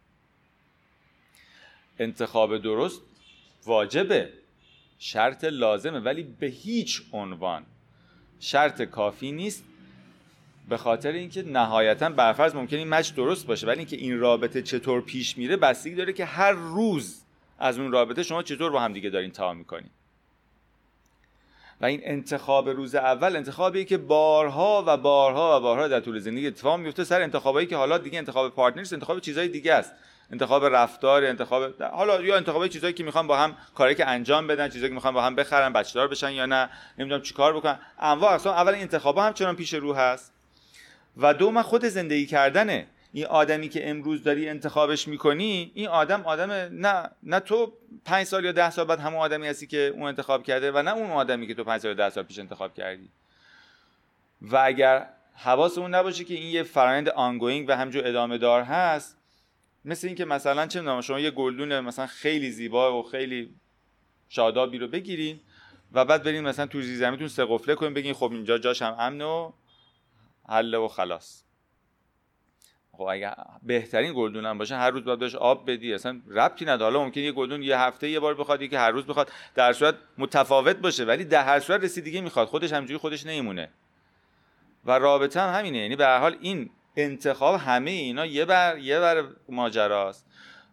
[1.99, 3.01] انتخاب درست
[3.65, 4.29] واجبه.
[4.99, 7.65] شرط لازمه ولی به هیچ عنوان
[8.39, 9.63] شرط کافی نیست.
[10.69, 15.01] به خاطر اینکه نهایتا برفرض ممکنه این مچ درست باشه ولی اینکه این رابطه چطور
[15.01, 17.21] پیش میره بستگی داره که هر روز
[17.59, 19.89] از اون رابطه شما چطور با هم دیگه دارین تا می‌کنین.
[21.81, 26.47] و این انتخاب روز اول انتخابی که بارها و بارها و بارها در طول زندگی
[26.47, 29.93] اتفاق میفته سر انتخابایی که حالا دیگه انتخاب پارتنر انتخاب چیزای دیگه است.
[30.31, 34.69] انتخاب رفتار انتخاب حالا یا انتخاب چیزایی که می‌خوان با هم کاری که انجام بدن
[34.69, 37.79] چیزایی که می‌خوان با هم بخرن بچه‌دار بشن یا نه نمی‌دونم چیکار بکنن.
[37.99, 40.33] انواع اصلا اول انتخاب هم چنان پیش رو هست.
[41.17, 46.51] و دوم خود زندگی کردنه این آدمی که امروز داری انتخابش می‌کنی این آدم آدم
[46.51, 47.73] نه نه تو
[48.05, 50.93] پنج سال یا ده سال بعد همون آدمی هستی که اون انتخاب کرده و نه
[50.93, 53.09] اون آدمی که تو پنج سال یا ده سال پیش انتخاب کردی.
[54.41, 59.17] و اگر حواسمون نباشه که این یه فرآیند ongoing و همینجور ادامه دار هست
[59.85, 63.55] مثل اینکه مثلا چه می‌دونم شما یه گلدون مثلا خیلی زیبا و خیلی
[64.29, 65.39] شادابی رو بگیرین
[65.93, 69.21] و بعد برین مثلا تو زیرزمینتون سه قفله کنین بگین خب اینجا جاش هم امنه
[69.21, 69.51] و
[70.49, 71.43] حله و خلاص.
[72.99, 76.91] خب اگه بهترین گلدون هم باشه هر روز باید بهش آب بدی اصلا ربطی نداره.
[76.91, 79.95] حالا ممکنه یه گلدون یه هفته یه بار بخواد که هر روز بخواد در صورت
[80.17, 82.47] متفاوت باشه ولی در هر صورت رسیدگی می‌خواد.
[82.47, 83.69] خودش همینجوری خودش نمیمونه.
[84.85, 85.77] و رابطه هم همینه.
[85.77, 90.25] یعنی به هر حال این انتخاب همه اینا یه بر یه بر ماجراست.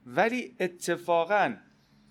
[0.07, 1.57] ولی اتفاقا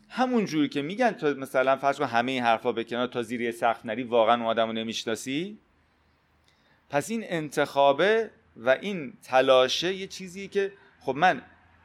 [0.10, 3.52] همون جوری که میگن تو مثلا فرض کن همه این حرفا به کنار تا زیر
[3.52, 5.60] سقف نری واقعا اون آدمو نمی‌شناسی؟
[6.90, 11.42] پس این انتخابه و این تلاشه یه چیزیه که خب من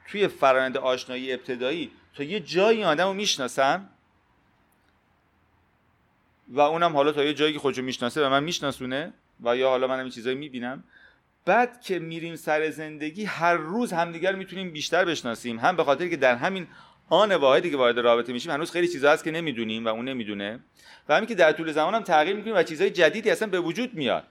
[0.09, 3.89] توی فرآیند آشنایی ابتدایی تا یه جایی آدم رو می‌شناسم
[6.49, 9.13] و اونم حالا تا یه جایی که خودشو می‌شناسه و من میشناسونه
[9.45, 10.85] و یا حالا منم این چیزایی می‌بینم.
[11.45, 15.59] بعد که میریم سر زندگی هر روز همدیگر می‌تونیم بیشتر بشناسیم.
[15.59, 16.67] هم به خاطر که در همین
[17.09, 20.61] آن واحدی که وارد رابطه میشیم هنوز خیلی چیزا هست که نمی‌دونیم و اون نمی‌دونه.
[21.09, 23.95] و همین که در طول زمان هم تغییر می‌کنیم و چیزهای جدیدی اصلا به وجود
[23.95, 24.25] میاد.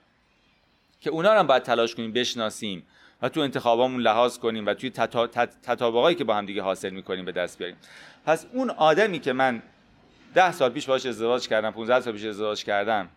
[1.00, 2.82] که اونا هم باید تلاش کنیم بشناسیم
[3.22, 4.90] و تو انتخابامون لحاظ کنیم و توی
[5.62, 7.76] تطابقایی که با هم دیگه حاصل می‌کنیم به دست بیاریم.
[8.26, 9.62] پس اون آدمی که من
[10.34, 13.08] ده سال پیش باش ازدواج کردم 15 سال پیش ازدواج کردم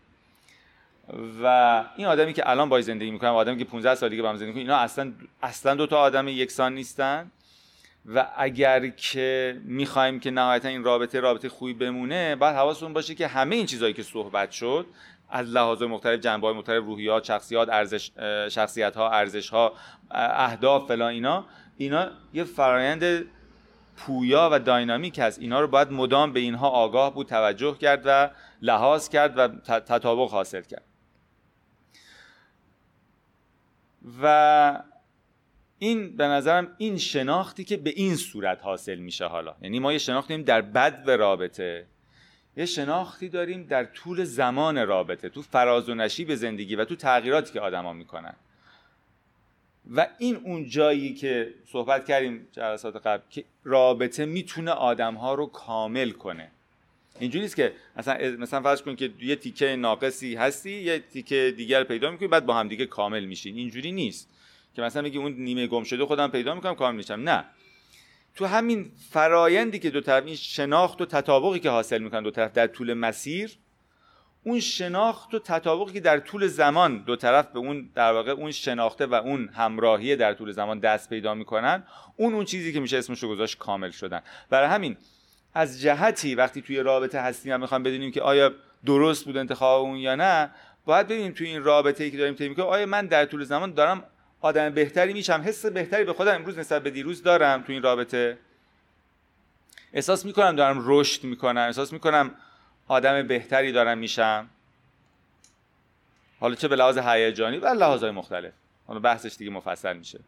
[1.43, 4.35] و این آدمی که الان باید زندگی می‌کنم آدمی که 15 سال دیگه با هم
[4.35, 5.11] زندگی می‌کنم اینا اصلا
[5.43, 7.31] اصلا دو تا آدم یکسان نیستن
[8.15, 13.27] و اگر که می‌خوایم که نهایتا این رابطه رابطه خوبی بمونه باید حواستون باشه که
[13.27, 14.85] همه این چیزهایی که صحبت شد
[15.33, 18.11] از لحاظ مختلف جنبه های مختلف روحیات شخصیات ارزش
[18.49, 19.73] شخصیت ها ارزش ها
[20.11, 21.45] اهداف فلان اینا.
[21.77, 23.25] اینا یه فرایند
[23.97, 25.39] پویا و داینامیک هست.
[25.39, 28.29] اینا رو باید مدام به اینها آگاه بود توجه کرد و
[28.61, 29.47] لحاظ کرد و
[29.79, 30.85] تطابق حاصل کرد.
[34.21, 34.83] و
[35.79, 39.55] این به نظرم این شناختی که به این صورت حاصل میشه حالا.
[39.61, 41.92] یعنی ما یه شناختی در بد به رابطه.
[42.57, 47.53] یه شناختی داریم در طول زمان رابطه تو فراز و نشیب زندگی و تو تغییراتی
[47.53, 48.35] که آدما می‌کنن.
[49.95, 56.11] و این اون جایی که صحبت کردیم جلسات قبل که رابطه می‌تونه آدمها رو کامل
[56.11, 56.51] کنه.
[57.19, 61.83] اینجوری است که مثلا مثلا فرض کن که یه تیکه ناقصی هستی یه تیکه دیگر
[61.83, 63.57] پیدا می‌کنی بعد با هم دیگه کامل میشین.
[63.57, 64.29] اینجوری نیست.
[64.75, 67.13] که مثلا میگی اون نیمه گم شده خودم پیدا می‌کنم کامل میشم.
[67.13, 67.45] نه.
[68.35, 72.53] تو همین فرایندی که دو طرف این شناخت و تطابقی که حاصل می‌کنن دو طرف
[72.53, 73.57] در طول مسیر
[74.43, 78.51] اون شناخت و تطابقی که در طول زمان دو طرف به اون در واقع اون
[78.51, 81.83] شناخته و اون همراهی در طول زمان دست پیدا می‌کنن
[82.17, 84.21] اون اون چیزی که میشه اسمش رو گذاشت کامل شدن.
[84.49, 84.97] برای همین
[85.53, 88.51] از جهتی وقتی توی رابطه هستیم و می‌خوام بدونیم که آیا
[88.85, 90.51] درست بود انتخاب اون یا نه
[90.85, 94.03] باید ببینیم توی این رابطه ای که داریم طی آیا من در طول زمان دارم
[94.43, 98.37] آدم بهتری میشم حس بهتری به خودم امروز نسبت به دیروز دارم تو این رابطه.
[99.93, 102.31] احساس می‌کنم دارم رشد می‌کنم احساس می‌کنم
[102.87, 104.49] آدم بهتری دارم میشم.
[106.39, 108.53] حالا چه به لحاظ هیجانی و لحاظهای مختلف.
[108.87, 110.19] حالا بحثش دیگه مفصل میشه.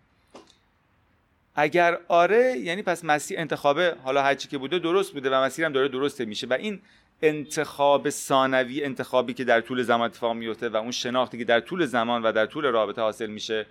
[1.55, 5.88] اگر آره یعنی پس مسیر انتخابه حالا هرچی که بوده درست بوده و مسیرم داره
[5.88, 6.47] درسته میشه.
[6.47, 6.82] و این
[7.22, 11.86] انتخاب ثانوی انتخابی که در طول زمان اتفاق میفته و اون شناختی که در طول
[11.86, 13.66] زمان و در طول رابطه حاصل میشه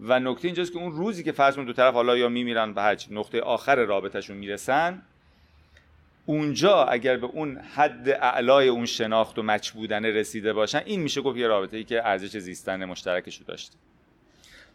[0.00, 3.14] و نکته اینجاست که اون روزی که فرض دو طرف حالا یا میمیرن به هرچی
[3.14, 5.02] نقطه آخر رابطهشون می‌رسن
[6.26, 11.20] اونجا اگر به اون حد اعلای اون شناخت و مچ بودن رسیده باشن این میشه
[11.20, 13.76] گفت یه رابطه ای که ارزش زیستن مشترکش رو داشته.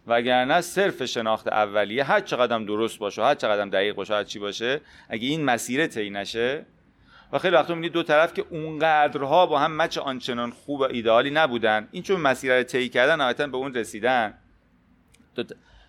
[0.08, 4.82] وگرنه صرف شناخت اولیه هر چقدر درست باشه هر چقدر دقیق باشه هر چی باشه
[5.10, 6.66] اگه این مسیر طی نشه.
[7.32, 11.30] و خیلی وقتا می‌بینید دو طرف که اونقدرها با هم مچ آنچنان خوب و ایدئالی
[11.30, 14.34] نبودن این چون مسیر رو طی کردن نهایتا به اون رسیدن.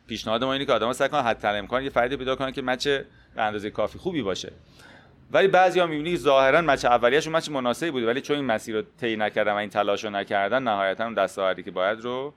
[0.06, 2.88] پیشنهاد ما اینه که آدم‌ها سعی کنن حتی امکان یه فردی پیدا کنن که مچ
[2.88, 4.52] به اندازه کافی خوبی باشه.
[5.32, 9.16] ولی بعضیا می‌بینی ظاهرا مچ اولیه‌شون مچ مناسبی بوده ولی چون این مسیر رو طی
[9.16, 12.34] نکردن و این تلاش رو نکردن نهایتا اون دستاوردی که باید رو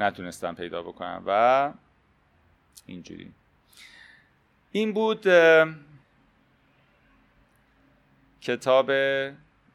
[0.00, 1.72] نتونستن پیدا بکنن و
[2.86, 3.32] اینجوری.
[4.72, 5.26] این بود
[8.40, 8.90] کتاب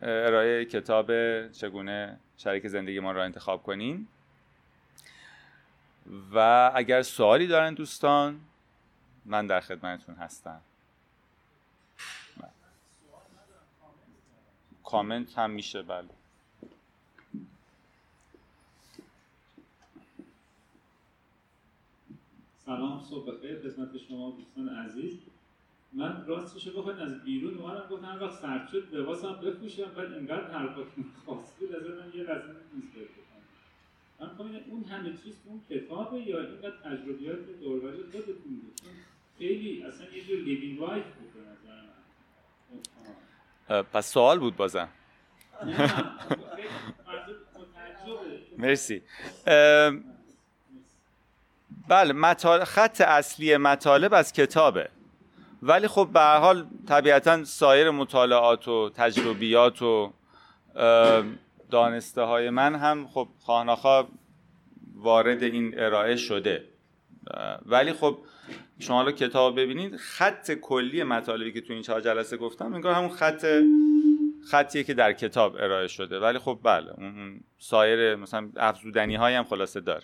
[0.02, 1.12] ارائه کتاب
[1.52, 4.08] چگونه شریک زندگی ما را انتخاب کنیم.
[6.34, 8.40] و اگر سوالی دارن دوستان
[9.26, 10.62] من در خدمتتون هستم.
[14.84, 16.10] کامنت هم میشه بله.
[22.66, 25.20] سلام صبح بخیر خدمت شما دوستان عزیز.
[25.94, 30.14] من راستش رو بخواید از بیرون اومدم گفتم هر وقت سرد شد لباسم بپوشم بعد
[30.14, 33.21] انقدر حرفاتون خاصی بود از من یه لحظه نیست
[34.22, 34.30] من
[34.70, 38.82] اون همه چیز اون کتابه یا اینقدر تجربیات دوروبری خودتون بود.
[39.38, 41.82] خیلی اصلا یه جور لیوینگ وایف بود به نظر
[43.70, 43.84] من.
[43.84, 44.90] پس سوال بود بازم.
[48.58, 49.02] مرسی.
[51.88, 52.64] بله مطال...
[52.64, 54.90] خط اصلی مطالب از کتابه.
[55.64, 60.14] ولی خب به هر حال طبیعتا سایر مطالعات و تجربیات و
[61.72, 64.08] دانسته های من هم خب خواهناخوا
[64.96, 66.68] وارد این ارائه شده.
[67.66, 68.18] ولی خب
[68.80, 73.10] شما حالا کتاب ببینید خط کلی مطالبی که تو این چهار جلسه گفتم انگار همون
[73.10, 73.46] خط
[74.52, 76.20] خطیه که در کتاب ارائه شده.
[76.20, 80.04] ولی خب بله اون سایر مثلا افزودنی های هم خلاصه داره.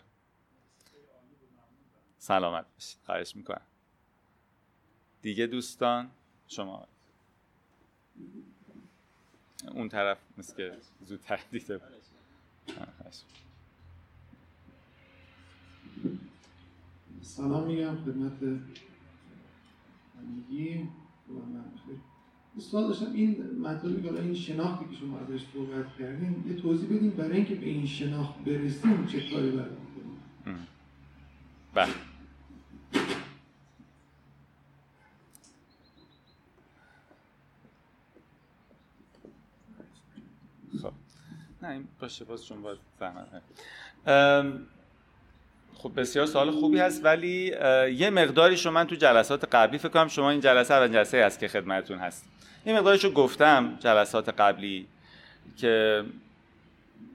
[2.18, 2.99] سلامت باشید.
[3.05, 3.61] خواهش می‌کنم.
[5.22, 6.11] دیگه دوستان
[6.47, 6.88] شما
[9.66, 10.72] اون طرف مثل که
[11.05, 11.82] زودتر دیده
[17.22, 18.62] سلام میگم خدمت
[20.18, 20.89] همگی.
[22.60, 27.10] سوال داشتم این مطلبی که این شناختی که شما بهش صحبت کردین یه توضیح بدین
[27.10, 30.68] برای اینکه به این شناخت برسیم چه کاری باید کنیم.
[31.74, 31.93] بله
[40.82, 40.93] خب
[41.78, 42.78] این باشه باز چون باید
[45.73, 47.45] خب بسیار سوال خوبی هست ولی
[47.93, 51.39] یه مقداریش رو من تو جلسات قبلی فکر کنم شما این جلسه اول جلسه هست
[51.39, 52.25] که خدمتتون هست.
[52.65, 54.88] این مقدارش رو گفتم جلسات قبلی
[55.57, 56.03] که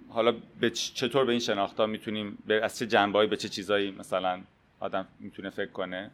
[0.09, 4.41] حالا به چطور به این شناختا می‌تونیم از چه جنبهایی به چه چیزایی مثلا
[4.81, 6.11] آدم می‌تونه فکر کنه.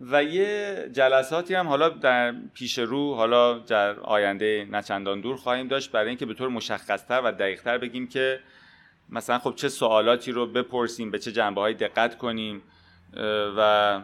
[0.00, 5.92] و یه جلساتی هم حالا در پیش رو حالا در آینده نچندان دور خواهیم داشت
[5.92, 8.40] برای اینکه به طور مشخصتر و دقیقتر بگیم که
[9.08, 12.62] مثلا خب چه سوالاتی رو بپرسیم به چه جنبه های دقت کنیم
[13.58, 14.00] و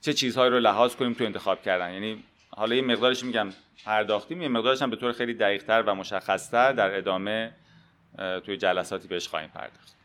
[0.00, 1.92] چه چیزهایی رو لحاظ کنیم تو انتخاب کردن.
[1.92, 3.48] یعنی حالا یه مقدارش میگم
[3.84, 7.52] پرداختیم یه مقدارش هم به طور خیلی دقیقتر و مشخصتر در ادامه
[8.44, 10.01] توی جلساتی بهش خواهیم پرداخت.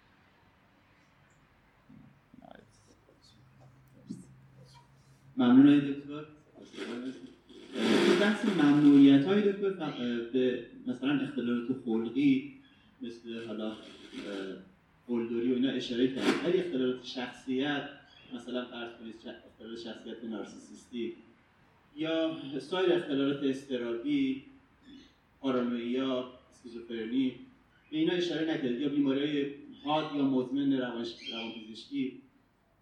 [5.37, 6.23] ممنون دکتر.
[8.21, 12.53] بحث ممنوعیت های دکتر به مثلا اختلالات خلقی
[13.01, 13.75] مثل حالا
[15.07, 17.89] قلدری و اینا اشاره کرد ولی اختلالات شخصیت
[18.33, 19.15] مثلا فرض کنید
[19.45, 21.13] اختلال شخصیت نارسیسیستی
[21.97, 24.43] یا سایر اختلالات استرابی
[25.41, 27.35] پارانویا اسکیزوفرنی
[27.91, 32.21] به اینا اشاره نکردید یا بیماری حاد یا مزمن روانپزشکی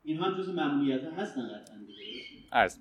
[0.04, 1.76] اینها هم جزو ممنوعیت هستن قطعا
[2.56, 2.78] عرض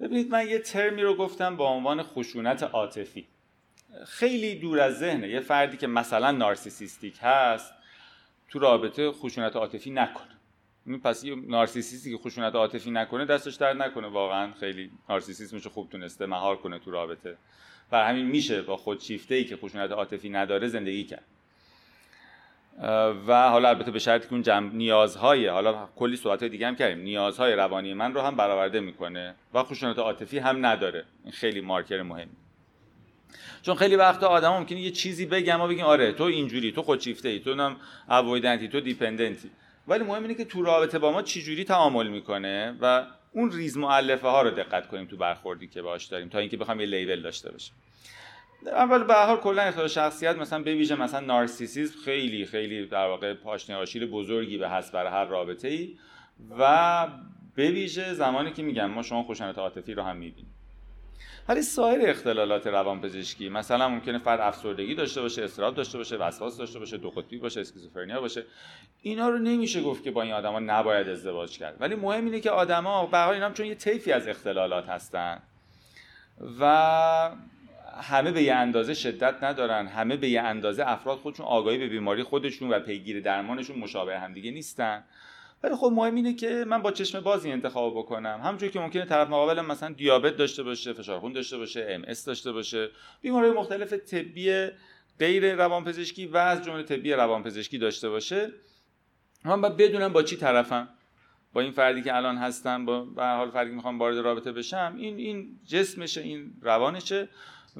[0.00, 3.26] ببینید من یه ترمی رو گفتم با عنوان خشونت عاطفی.
[4.06, 5.28] خیلی دور از ذهنه.
[5.28, 7.72] یه فردی که مثلا نارسیسیستیک هست
[8.48, 10.36] تو رابطه خشونت عاطفی نکنه.
[11.04, 14.08] پس یه نارسیسیستی که خشونت عاطفی نکنه دستش در نکنه.
[14.08, 17.36] واقعا خیلی نارسیسیسمش خوب تونسته مهار کنه تو رابطه.
[17.92, 21.24] و همین میشه با خودشیفته ای که خشونت عاطفی نداره زندگی کرد.
[23.26, 26.98] و حالا البته به شرطی که اون جمع نیازهای حالا کلی صحبت دیگه هم کردیم.
[26.98, 31.04] نیازهای روانی من رو هم برآورده می‌کنه و خشونت عاطفی هم نداره.
[31.24, 32.36] این خیلی مارکر مهمی
[33.62, 37.28] چون خیلی وقتا آدم ممکنه یه چیزی بگم ما بگیم آره تو اینجوری تو خودشیفته
[37.28, 37.76] ای تو نم
[38.08, 39.50] اوایدنتی تو دیپندنتی
[39.88, 44.28] ولی مهم اینه که تو رابطه با ما چجوری تعامل می‌کنه و اون ریز معلفه
[44.28, 47.52] ها رو دقت کنیم تو برخوردی که باش داریم تا اینکه بخوام یه لیول داشته
[47.52, 47.74] باشیم
[48.66, 53.34] اول به حال کلا اختلال شخصیت مثلا به ویژه مثلا نارسیسیسم خیلی خیلی در واقع
[53.34, 55.96] پاشنه آشیل بزرگی به هست برای هر رابطه ای
[56.58, 57.08] و
[57.54, 60.54] به ویژه زمانی که میگم ما شما خشونت عاطفی رو هم می‌بینیم.
[61.48, 66.78] ولی سایر اختلالات روانپزشکی مثلا ممکنه فرد افسردگی داشته باشه استراب داشته باشه وسواس داشته
[66.78, 68.44] باشه دو قطبی باشه اسکیزوفرنیا باشه.
[69.02, 71.76] اینا رو نمیشه گفت که با این آدما نباید ازدواج کرد.
[71.80, 75.42] ولی مهم اینه که آدما به اینا چون یه طیفی از اختلالات هستن.
[76.60, 77.30] و
[78.02, 79.86] همه به یه اندازه شدت ندارن.
[79.86, 84.50] همه به یه اندازه افراد خودشون آگاهی به بیماری خودشون و پیگیر درمانشون مشابه همدیگه
[84.50, 85.04] نیستن.
[85.62, 88.40] ولی خب مهم اینه که من با چشم بازی انتخاب بکنم.
[88.44, 92.52] همونجوری که ممکنه طرف مقابلم مثلا دیابت داشته باشه فشار خون داشته باشه ام داشته
[92.52, 92.88] باشه.
[93.22, 94.68] بیماری مختلف طبی
[95.18, 98.50] غیر روانپزشکی و از جمله طبی روانپزشکی داشته باشه.
[99.44, 100.88] من باید بدونم با چی طرفم.
[101.52, 105.16] با این فردی که الان هستم با به حال فردی می‌خوام وارد رابطه بشم این
[105.16, 107.28] این جسمشه این روانشه.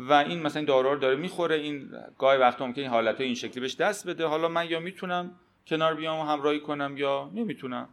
[0.08, 3.60] و این مثلا دارو رو داره می‌خوره این گاهی وقتا ممکنه این حالت این شکلی
[3.60, 4.26] بهش دست بده.
[4.26, 5.30] حالا من یا می‌تونم
[5.66, 7.88] کنار بیام و همراهی کنم یا نمی‌تونم.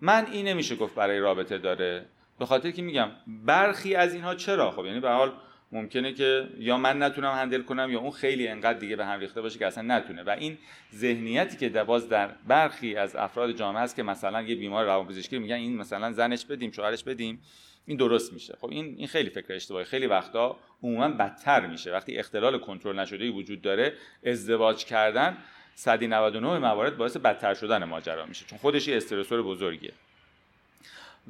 [0.00, 2.06] من این نمیشه گفت برای رابطه داره.
[2.38, 5.32] به خاطر که میگم برخی از اینها چرا؟ خب یعنی به حال
[5.72, 9.42] ممکنه که یا من نتونم هندل کنم یا اون خیلی انقدر دیگه به هم ریخته
[9.42, 10.22] باشه که اصلا نتونه.
[10.22, 10.58] و این
[10.94, 15.54] ذهنیتی که باز در برخی از افراد جامعه هست که مثلا یه بیمار روانپزشکی میگن
[15.54, 17.42] این مثلا زنش بدیم شوهرش بدیم
[17.86, 18.56] این درست میشه.
[18.60, 19.84] خب این این خیلی فکر اشتباهی.
[19.84, 21.92] خیلی وقتا عموما بدتر میشه.
[21.92, 23.92] وقتی اختلال کنترل نشده وجود داره
[24.26, 25.36] ازدواج کردن
[25.74, 28.46] 199 موارد باعث بدتر شدن ماجرا میشه.
[28.46, 29.92] چون خودش یه استرسور بزرگیه.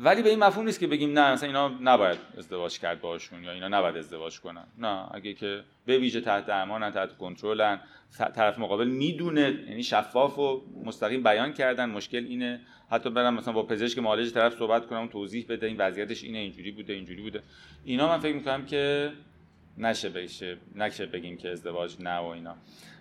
[0.03, 3.53] ولی به این مفهوم نیست که بگیم نه مثلا اینا نباید ازدواج کرد باشون یا
[3.53, 4.65] اینا نباید ازدواج کنن.
[4.79, 7.81] نه اگه که به ویژه تحت درمانن تحت کنترلن
[8.35, 11.91] طرف مقابل می‌دونه یعنی شفاف و مستقیم بیان کردن.
[11.91, 16.25] مشکل اینه حتی برم مثلا با پزشک معالج طرف صحبت کنم توضیح بده این وضعیتش
[16.25, 17.43] اینه اینجوری بوده اینجوری بوده.
[17.85, 19.13] اینا من فکر می‌کنم که
[19.79, 22.57] نشه بشه نشه بگیم که ازدواج نه و اینا.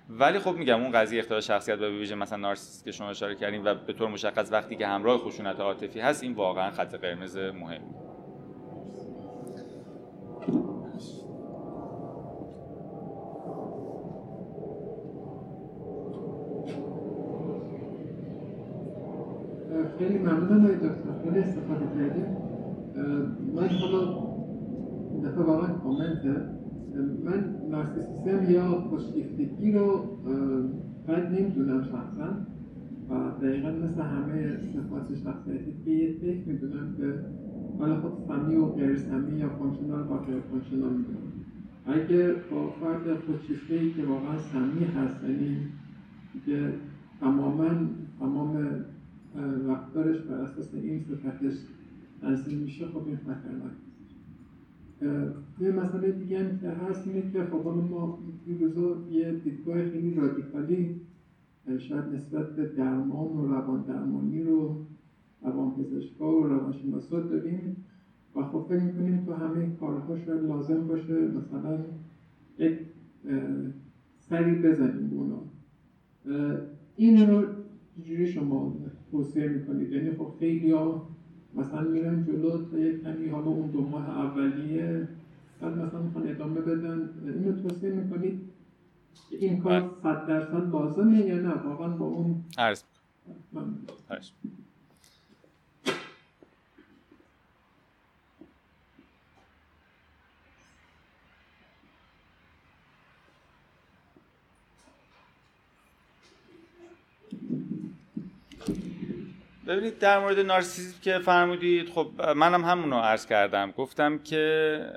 [0.10, 3.66] ولی خب میگم اون قضیه اختلال شخصیت و ویژه مثلا نارسیسیسم که شما اشاره کردیم
[3.66, 7.82] و به طور مشخص وقتی که همراه خشونت عاطفی هست این واقعا خط قرمز مهم.
[19.98, 21.24] خیلی ممنونم آقای دکتر.
[21.24, 22.38] خیلی استفاده کردیم.
[23.54, 24.30] من حالا
[25.24, 26.59] دفعه واقعا کامنته
[27.26, 30.18] من نارسیسیسم یا خودشیفتگی رو
[31.08, 32.30] بد نمی‌دونم شخصا.
[33.10, 37.14] و دقیقا مثل همه صفات شخصیتی که یه فکر می‌دونم که
[37.80, 41.30] حالا خود سمی و غیر سمی یا functional و غیر functional می‌دونم.
[41.86, 45.58] اگه با فرد خودشیفته که واقعا سمی هست یعنی
[46.46, 46.74] که
[47.20, 47.70] تماما
[48.20, 48.58] تمام
[49.68, 51.54] رفتارش بر اساس این صفتش
[52.22, 53.72] تنظیم میشه خب این خطرناک
[55.62, 60.16] یه مسئله دیگه هم که هست اینه که خب ما این روزا یه دیدگاه خیلی
[60.16, 61.02] رادیکالی
[61.78, 64.76] شاید نسبت به درمان و روان درمانی رو
[65.42, 67.78] روان پزشکا و روانشناسا داریم
[68.36, 71.80] و خب فکر می‌کنیم تو همه کارها شاید لازم باشه مثلا
[72.60, 72.80] یک
[74.20, 75.42] سری بزنیم اونا.
[76.96, 77.44] این رو
[77.98, 78.74] چجوری شما
[79.12, 81.08] توصیه می‌کنید؟ یعنی خب خیلی ها
[81.56, 85.08] مثلا میرن جلو تا یک کمی حالا اون دو ماه اولیه
[85.62, 87.10] بعد مثلا می‌خوان ادامه بدن.
[87.26, 88.42] اینو توصیه می‌کنید
[89.32, 92.84] این کار صد درصد لازمه یا نه؟ واقعا با اون عرض
[109.70, 113.72] ببینید در مورد نارسیسم که فرمودید خب منم همونو عرض کردم.
[113.72, 114.94] گفتم که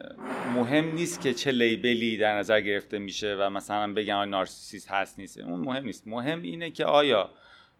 [0.54, 5.38] مهم نیست که چه لیبلی در نظر گرفته میشه و مثلا بگم نارسیسیست هست نیست.
[5.38, 6.08] اون مهم نیست.
[6.08, 7.30] مهم اینه که آیا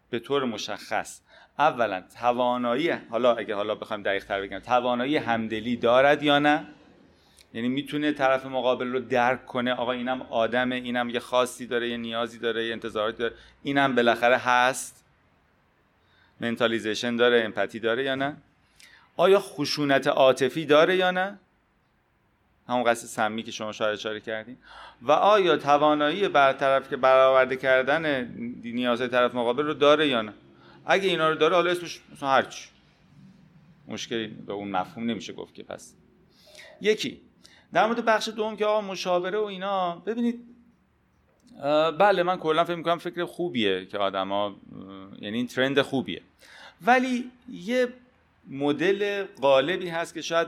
[0.09, 1.21] به طور مشخص
[1.59, 6.67] اولا توانایی حالا اگه حالا بخوایم دقیق تر بگم توانایی همدلی دارد یا نه؟
[7.53, 11.97] یعنی می‌تونه طرف مقابل رو درک کنه آقا اینم آدمه اینم یه خاصی داره یه
[11.97, 13.33] نیازی داره یه انتظاراتی داره
[13.63, 15.02] اینم بالاخره هست؟
[16.43, 18.35] منتالیزیشن داره امپاتی داره یا نه؟
[19.17, 21.39] آیا خشونت عاطفی داره یا نه؟
[22.67, 24.57] همون قصد سمی که شما شاید اشاره کردین.
[25.01, 28.25] و آیا توانایی برطرف که برآورده کردن
[28.63, 30.33] نیازهای طرف مقابل رو داره یا نه؟
[30.85, 32.69] اگه اینا رو داره حالا اسمش مثلا هرچی
[33.87, 35.93] مشکلی به اون مفهوم نمیشه گفت که پس.
[36.81, 37.21] یکی
[37.73, 40.52] در مورد بخش دوم که آقا مشاوره و اینا ببینید
[41.99, 44.55] بله من کلا فکر می‌کنم فکر خوبیه که آدما
[45.21, 46.21] یعنی این ترند خوبیه.
[46.85, 47.87] ولی یه
[48.49, 50.47] مدل غالبی هست که شاید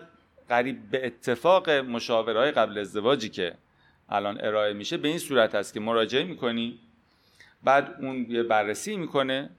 [0.50, 3.54] قریب به اتفاق مشاورهای قبل ازدواجی که
[4.10, 6.80] الان ارائه میشه به این صورت هست که مراجعه می‌کنی
[7.64, 9.50] بعد اون یه بررسی می‌کنه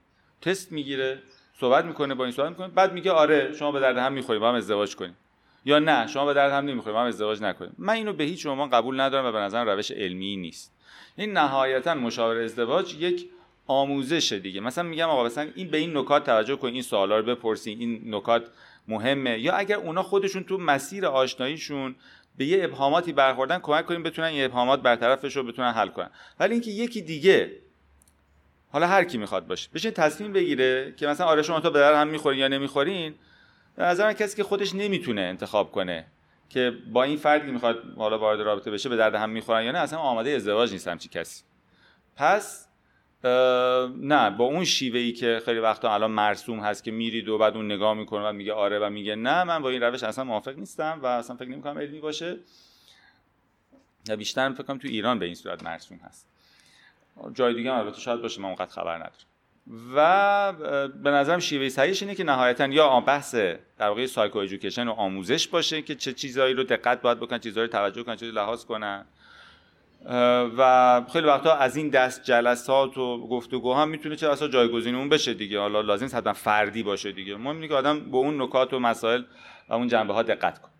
[0.41, 1.19] تست می‌گیره
[1.59, 4.49] صحبت می‌کنه با این صحبت می‌کنه بعد میگه آره شما به درد هم می‌خورید با
[4.49, 5.17] هم ازدواج کنیم.
[5.65, 8.69] یا نه شما به درد هم نمی‌خورید من ازدواج نکنید من اینو به هیچ عنوان
[8.69, 10.76] قبول ندارم و به نظرم روش علمی نیست.
[11.17, 13.29] این نهایتا مشاور ازدواج یک
[13.67, 14.61] آموزش دیگه.
[14.61, 18.15] مثلا میگم آقا مثلا این به این نکات توجه کن این سوالا رو بپرسین این
[18.15, 18.47] نکات
[18.87, 19.39] مهمه.
[19.39, 21.95] یا اگر اونا خودشون تو مسیر آشناییشون
[22.37, 26.09] به یه ابهاماتی برخوردن کمک کنیم بتونن این ابهامات برطرفش رو بتونن حل کنن.
[26.39, 27.51] ولی اینکه یکی دیگه
[28.71, 32.07] حالا هر کی می‌خواد باشه بشین تصمیم بگیره که مثلا آره شما تا به هم
[32.07, 33.15] می‌خورین یا نمی‌خورین
[33.75, 36.05] به نظر کسی که خودش نمی‌تونه انتخاب کنه
[36.49, 39.79] که با این فردی می‌خواد حالا وارد رابطه بشه به درد هم می‌خورن یا نه
[39.79, 41.43] اصلا آماده ازدواج نیست همچی کسی.
[42.15, 42.67] پس
[43.23, 47.55] نه با اون شیوه ای که خیلی وقتا الان مرسوم هست که میرید و بعد
[47.55, 50.57] اون نگاه می‌کنه و میگه آره و میگه نه من با این روش اصلا موافق
[50.57, 52.37] نیستم و اصلا فکر نمی‌کنم علمی باشه.
[54.09, 56.27] یا بیشتر فکر کنم تو ایران به این صورت مرسوم هست.
[57.33, 59.13] جای دیگه البته شاید باشه من اونقدر خبر ندارم.
[59.95, 60.53] و
[61.03, 65.47] به نظرم شیوه صحیحش اینه که نهایتا یا بحث در واقع سایکو ایژوکیشن و آموزش
[65.47, 69.05] باشه که چه چیزایی رو دقت باید بکنن چیزایی رو توجه کنن چیزایی لحاظ کنن.
[70.57, 75.09] و خیلی وقتا از این دست جلسات و گفتگو هم می‌تونه چه اصلا جایگزین اون
[75.09, 75.59] بشه دیگه.
[75.59, 77.35] حالا لازم حتما فردی باشه دیگه.
[77.35, 79.23] مهم اینه که آدم به اون نکات و مسائل
[79.69, 80.71] و اون جنبه ها دقت کنه.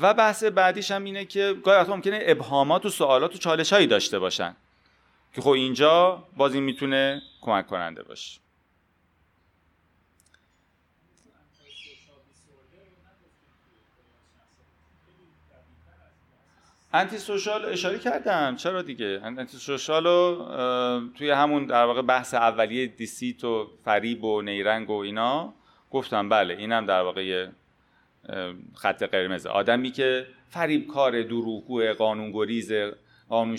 [0.00, 3.86] و بحث بعدیش هم اینه که گاهی وقتا ممکنه ابهامات و سوالات و چالش هایی
[3.86, 4.56] داشته باشن.
[5.36, 8.40] که خب اینجا باز این می‌تونه کمک کننده باشه.
[16.92, 18.56] انتی سوشال اشاره کردم.
[18.56, 20.46] چرا دیگه؟ انتی سوشال رو
[21.18, 25.54] توی همون در واقع بحث اولیه دیسیت و فریب و نیرنگ و اینا
[25.90, 27.48] گفتم بله اینم در واقع
[28.74, 32.72] خط قرمز آدمی که فریب کار دروغگو قانونگریز
[33.28, 33.56] قانون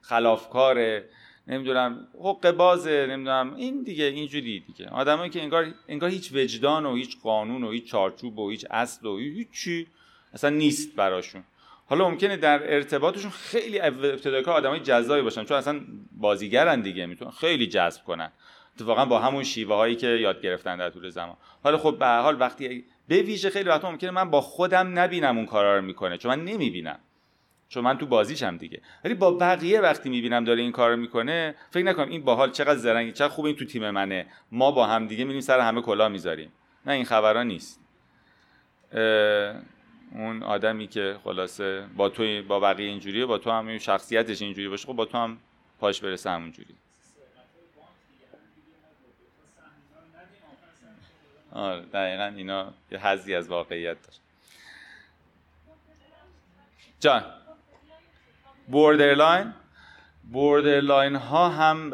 [0.00, 1.02] خلافکار
[1.48, 4.88] نمی‌دونم حق بازه نمی‌دونم این دیگه اینجوری دیگه.
[4.88, 9.06] آدمایی که انگار انگار هیچ وجدان و هیچ قانون و هیچ چارچوب و هیچ اصل
[9.06, 9.86] و هیچ چی
[10.34, 11.44] اصلا نیست براشون.
[11.88, 15.80] حالا ممکنه در ارتباطشون خیلی ابتدای کار آدمای جذابی باشن چون اصلا
[16.12, 18.32] بازیگرن دیگه می‌تونن خیلی جذب کنن.
[18.74, 21.36] اتفاقا با همون شیوه هایی که یاد گرفتن در طول زمان.
[21.64, 25.46] حالا خب به حال وقتی به ویژه خیلی وقتا ممکنه من با خودم نبینم اون
[25.46, 26.98] کارا رو می‌کنه چون من نمی‌بینم.
[27.68, 28.80] چون من تو بازیشم دیگه.
[29.04, 33.12] ولی با بقیه وقتی می‌بینم داره این کار می‌کنه فکر نکنم این باحال چقدر زرنگی
[33.12, 34.26] چقدر خوب این تو تیم منه.
[34.52, 36.52] ما با هم دیگه میریم سر همه کلا می‌ذاریم.
[36.86, 37.80] نه این خبرها نیست.
[40.12, 44.86] اون آدمی که خلاصه با تو با بقیه اینجوریه با تو هم شخصیتش اینجوری باشه
[44.86, 45.38] خب با تو هم
[45.80, 46.74] پاش برسه همونجوری.
[51.52, 54.18] آره دقیقا اینا یه حظی از واقعیت داره.
[57.00, 57.24] جان.
[58.68, 59.52] borderline
[60.32, 61.92] borderline ها هم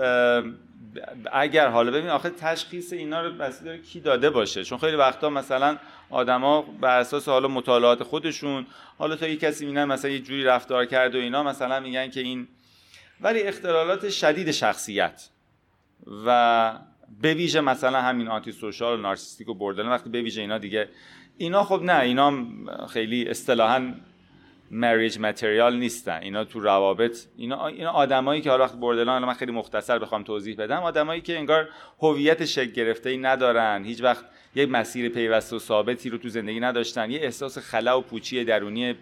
[1.33, 4.64] اگر حالا ببین آخه تشخیص اینا رو بس داره کی داده باشه.
[4.64, 5.79] چون خیلی وقتا مثلا
[6.11, 8.66] آدما بر اساس حالا مطالعات خودشون
[8.99, 12.20] حالا تا یه کسی میگن مثلا یه جوری رفتار کرده و اینا مثلا میگن که
[12.20, 12.49] این
[13.20, 15.29] ولی اختلالات شدید شخصیت
[16.27, 16.73] و
[17.20, 20.89] به ویژه مثلا همین آنتی سوشال و نارسیستیک و بردلن وقتی به ویژه اینا دیگه
[21.37, 22.33] اینا خب نه اینا
[22.89, 23.95] خیلی اصطلاحا
[24.75, 26.18] مریج متریال نیستن.
[26.23, 30.57] اینا تو روابط اینا اینا آدمایی که حالا وقت بردلان من خیلی مختصر بخوام توضیح
[30.57, 31.68] بدم آدمایی که انگار
[31.99, 33.85] هویت شکل گرفته ای ندارن.
[33.85, 37.11] هیچ وقت یک مسیر پیوسته و ثابتی رو تو زندگی نداشتن.
[37.11, 38.95] یه احساس خلا و پوچی درونی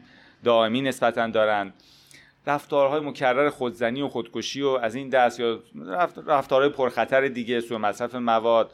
[0.45, 1.73] دائمی نسبتا دارن.
[2.47, 5.63] رفتارهای مکرر خودزنی و خودکشی و از این دست یا
[6.27, 8.73] رفتارهای پرخطر دیگه سوء مصرف مواد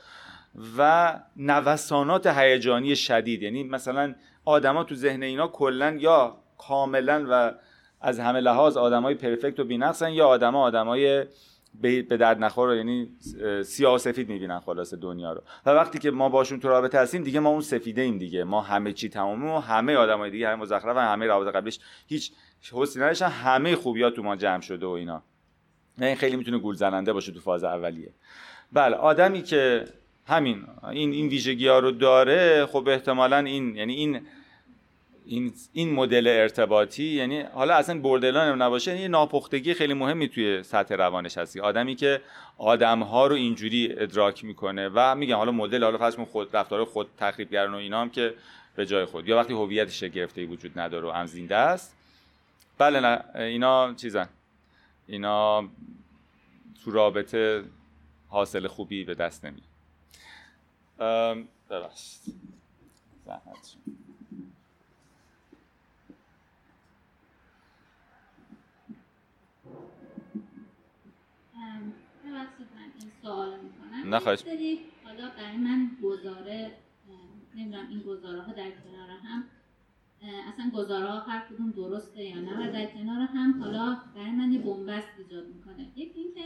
[0.79, 3.43] و نوسانات هیجانی شدید.
[3.43, 7.53] یعنی مثلا آدما تو ذهن اینا کلا یا کاملا و
[8.01, 11.25] از همه لحاظ آدمای پرفکت و بی‌نقصن یا آدما آدمای
[11.81, 13.09] به درد نخور یعنی
[13.65, 15.43] سیاه و سفید می‌بینن خلاص دنیا رو.
[15.67, 18.45] و وقتی که ما باشون تو رابطه هستیم دیگه ما اون سفیده ایم دیگه.
[18.45, 22.33] ما همه چی تمامه و همه آدمای دیگه همه و همه روابط قبلش هیچ
[22.73, 23.29] حسی نداشتن.
[23.29, 25.23] همه خوبیات تو ما جمع شده و اینا.
[25.99, 28.11] این خیلی می‌تونه گول زننده باشه تو فاز اولیه.
[28.73, 29.85] بله آدمی که
[30.27, 34.21] همین این این ویژگی ها رو داره خب احتمالا این یعنی این
[35.27, 40.95] این این مدل ارتباطی یعنی حالا اصلا بردلان نباشه یعنی ناپختگی خیلی مهمی توی سطح
[40.95, 41.61] روانش هستی.
[41.61, 42.21] آدمی که
[42.59, 47.09] آدم ها رو اینجوری ادراک می‌کنه و میگم حالا مدل حالا فرض خود رفتار خود
[47.19, 48.35] تخریبگران و اینا هم که
[48.77, 49.29] به جای خود.
[49.29, 51.97] یا وقتی هویتش گرفته وجود نداره و هم زنده است.
[52.79, 54.29] بله نه اینا چیزن.
[55.07, 55.69] اینا
[56.85, 57.65] تو رابطه
[58.29, 59.63] حاصل خوبی به دست نمی
[61.71, 62.35] ببخشید.
[63.27, 63.77] زحمت
[72.99, 74.15] این سوال می‌کنم.
[74.15, 74.19] نه
[75.05, 76.73] حالا برای من گزاره
[77.57, 79.45] نمی‌دونم این گزاره ها در کنار هم
[80.49, 84.59] اصلا گزارها هر کدوم درسته یا نه و در کنار هم حالا برای من یه
[84.59, 85.93] بنبست ایجاد می‌کنه.
[85.97, 86.45] یکی اینکه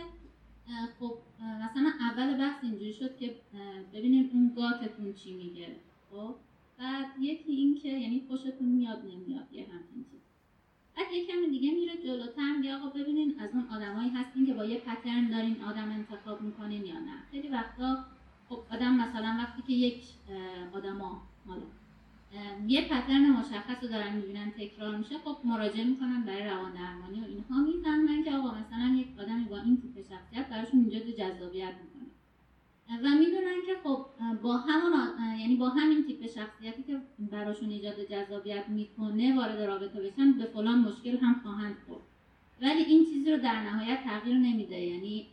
[1.00, 3.34] خب مثلا اول بحث اینجوری شد که
[3.94, 5.76] ببینیم اون گاتتون چی میگه
[6.10, 6.34] خب؟
[6.78, 10.19] بعد یکی اینکه یعنی خوشتون میاد نمیاد یه همچین چیز
[11.00, 14.64] بعد یه کمی دیگه میره جلوتر میگه آقا ببینین از اون آدمایی هستین که با
[14.64, 17.16] یه پترن دارین آدم انتخاب می‌کنین یا نه.
[17.30, 18.04] خیلی وقتا
[18.48, 20.04] خب آدم مثلا وقتی که یک
[20.74, 21.62] آدما حالا
[22.66, 27.24] یه پترن مشخص رو دارن می‌بینن تکرار میشه خب مراجعه می‌کنن برای روان درمانی و
[27.24, 27.62] اینها.
[27.62, 31.99] می‌فهمن که آقا مثلا یک آدمی با این تیپ شخصیت براشون ایجاد جذابیت می‌کنه.
[32.98, 34.06] و می‌دونن که خب
[34.42, 34.92] با همون
[35.38, 40.78] یعنی با همین تیپ شخصیتی که براشون ایجاد جذابیت می‌کنه وارد رابطه بشن به فلان
[40.78, 42.02] مشکل هم خواهند خورد.
[42.62, 44.80] ولی این چیزی رو در نهایت تغییر نمیده.
[44.80, 45.26] یعنی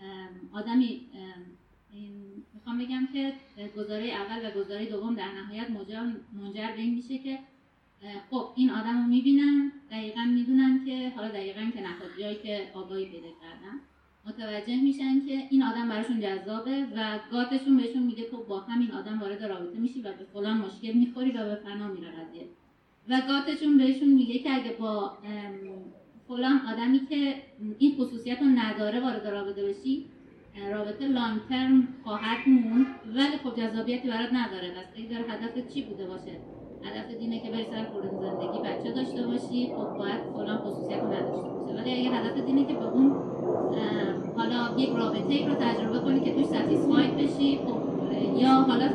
[0.53, 1.01] آدمی
[2.53, 3.33] می‌خوام بگم که
[3.77, 5.69] گزاره اول و گزاره دوم در نهایت
[6.33, 7.39] منجر به این میشه که
[8.29, 13.05] خب این آدم رو می‌بینن دقیقا می‌دونن که حالا دقیقا که نخواد جایی که آگاهی
[13.05, 13.79] پیدا کردن.
[14.27, 19.19] متوجه میشن که این آدم براشون جذابه و گاتشون بهشون میگه تو با همین آدم
[19.19, 22.45] وارد رابطه میشی و به فلان مشکل می‌خوری و به فنا میره قضیه.
[23.09, 25.17] و گاتشون بهشون میگه که اگه با
[26.27, 27.35] فلان آدمی که
[27.79, 30.05] این خصوصیت رو نداره وارد رابطه بشی
[30.71, 34.71] رابطه لانگ ترم خواهد مون ولی خب جذابیتی برات نداره.
[34.71, 36.31] بستگی داره هدف چی بوده باشه؟
[36.83, 37.85] هدف دینه که بری سر
[38.21, 38.59] زندگی.
[38.59, 42.85] بچه داشته باشی خب باید فلان خصوصیت نداشته باشه ولی اگه هدف دینه که به
[42.85, 43.15] اون
[44.37, 47.77] حالا یک رابطه ای رو تجربه کنی که توش ستیسفاید بشی خب
[48.37, 48.87] یا حالا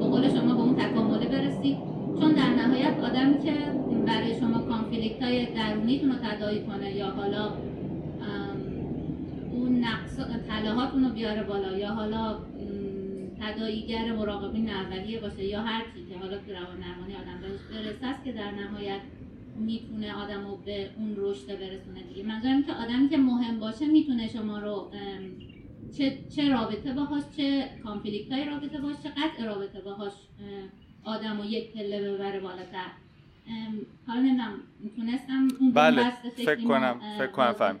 [0.00, 1.78] به قول شما به اون تکامله برسی.
[2.20, 3.52] چون در نهایت آدمی که
[4.06, 7.48] برای شما کانفلیکت های درونیتون رو تدایی کنه یا حالا
[9.52, 10.16] اون نقص
[10.48, 12.36] تلاهاتون رو بیاره بالا یا حالا
[13.40, 17.60] تداییگر مراقبین اولیه باشه یا هر چی که حالا تو روان درمانی آدم بهش
[18.00, 19.00] برسه که در نهایت
[19.56, 22.22] می‌تونه آدم رو به اون رشد برسونه دیگه.
[22.22, 24.90] منظورم که آدمی که مهم باشه می‌تونه شما رو
[25.98, 30.12] چه, چه رابطه باهاش چه کانفلیکت های رابطه باهاش چه قطع رابطه باهاش
[31.04, 32.90] آدم رو یک پله ببره بالاتر.
[34.06, 37.80] حالا نمی‌دونم می‌تونستم اون بله فکر کنم فکر کنم فهم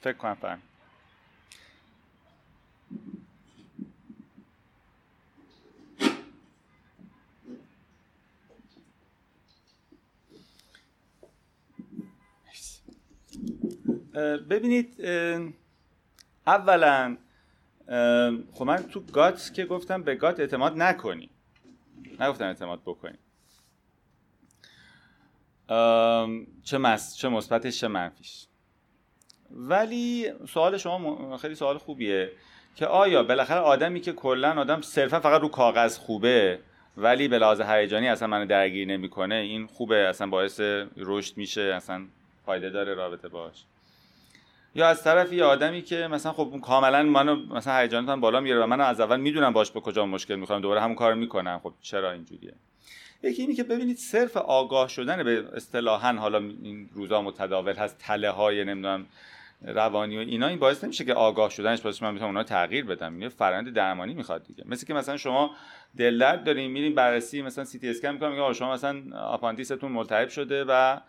[0.00, 0.58] فکر کنم فهم
[14.50, 15.04] ببینید
[16.46, 17.16] اولا
[18.52, 21.30] خب من تو گات که گفتم به گات اعتماد نکنی.
[22.20, 23.18] نگفتم اعتماد بکنی.
[26.62, 28.46] چه مس چه مثبتش چه منفیش.
[29.50, 32.32] ولی سوال شما خیلی سوال خوبیه
[32.74, 36.58] که آیا بالاخره آدمی که کلا آدم صرفا فقط رو کاغذ خوبه
[36.96, 40.60] ولی به لحاظ هیجانی اصلا منو درگیر نمی‌کنه؟ این خوبه؟ اصلا باعث
[40.96, 42.06] رشد میشه؟ اصلا
[42.46, 43.64] فایده داره رابطه باش؟
[44.78, 48.66] یا از طرف یه آدمی که مثلا خب کاملا منو مثلا هیجاناتم بالا میاره و
[48.66, 51.60] منو از اول می‌دونم باش به کجا مشکل می‌خورم دوباره همون کار می‌کنم.
[51.62, 52.54] خب چرا اینجوریه؟
[53.22, 58.30] یکی اینی که ببینید صرف آگاه شدن به اصطلاحا حالا این روزا متداول هست تله
[58.30, 59.06] های نمی‌دونم
[59.62, 63.20] روانی و اینا این باعث نمیشه که آگاه شدنش باعث من بتونم اونا تغییر بدم.
[63.20, 64.64] این فرآیند درمانی می‌خواد دیگه.
[64.66, 65.50] مثل که مثلا شما
[65.96, 70.28] دل درد دارین میرین بررسی مثلا سی تی اسکن می‌کنم میگه شما مثلا آپاندیستون ملتهب
[70.28, 71.00] شده و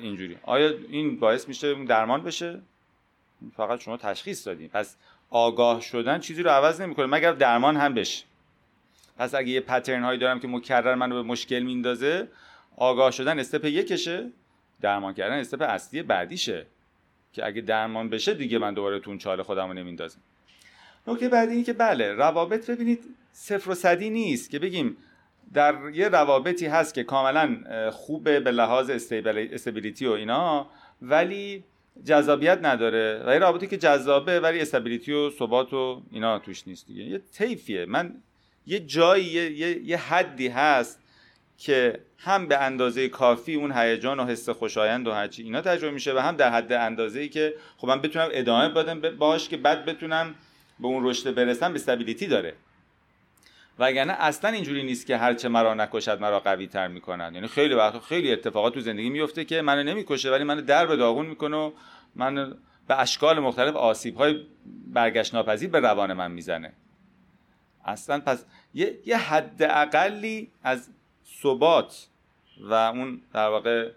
[0.00, 0.36] اینجوری.
[0.42, 2.60] آیا این باعث میشه درمان بشه؟
[3.56, 4.68] فقط شما تشخیص دادین.
[4.68, 4.96] پس
[5.30, 8.24] آگاه شدن چیزی رو عوض نمی‌کنه مگر درمان هم بشه.
[9.18, 12.28] پس اگه یه پترن هایی دارم که مکرر منو به مشکل میندازه
[12.76, 14.30] آگاه شدن استپ یکشه
[14.80, 16.66] درمان کردن استپ اصلی بعدیشه.
[17.32, 20.20] که اگه درمان بشه دیگه من دوباره تو اون چاله خودم رو نمیندازم.
[21.06, 24.96] نکته بعدی اینه که بله روابط ببینید صفر و صدی نیست که بگیم
[25.54, 27.56] در یه روابطی هست که کاملا
[27.90, 30.66] خوبه به لحاظ استیبیلیتی و اینا
[31.02, 31.64] ولی
[32.04, 36.86] جذابیت نداره و یه رابطی که جذابه ولی استابیلیتی و ثبات و اینا توش نیست
[36.86, 37.02] دیگه.
[37.04, 37.84] یه طیفیه.
[37.84, 38.14] من
[38.66, 41.00] یه جایی یه, یه حدی هست
[41.58, 46.14] که هم به اندازه کافی اون هیجان و حس خوشایند و هرچی اینا تجربه میشه
[46.14, 49.84] و هم در حد اندازه ای که خب من بتونم ادامه بدم باش که بعد
[49.84, 50.34] بتونم
[50.80, 52.54] به اون رشد برسم به استابیلیتی داره.
[53.78, 57.98] وگرنه اصلا اینجوری نیست که هرچه مرا نکشد مرا قوی تر می‌کنن یعنی خیلی وقت
[57.98, 61.72] خیلی اتفاقات تو زندگی میفته که منو نمی‌کشه ولی منو در به داغون می‌کنه و
[62.14, 62.56] من
[62.88, 64.46] به اشکال مختلف آسیب های
[64.86, 66.72] برگشت ناپذیر به روان من می‌زنه.
[67.84, 68.44] اصلا پس
[68.74, 70.88] یه, یه حد اقلی از
[71.42, 72.06] ثبات
[72.60, 73.90] و اون در واقع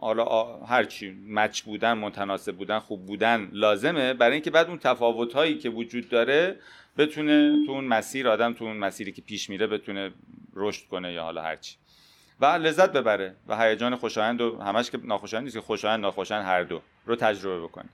[0.00, 4.14] حالا هرچی مچ بودن متناسب بودن خوب بودن لازمه.
[4.14, 6.56] برای اینکه بعد اون تفاوت هایی که وجود داره
[6.98, 10.12] بتونه تو اون مسیر آدم تو اون مسیری که پیش میره بتونه
[10.54, 11.76] رشد کنه یا حالا هرچی
[12.40, 16.62] و لذت ببره و هیجان خوشایند و همش که ناخوشایند نیست که خوشایند ناخوشایند هر
[16.62, 17.88] دو رو تجربه بکنه.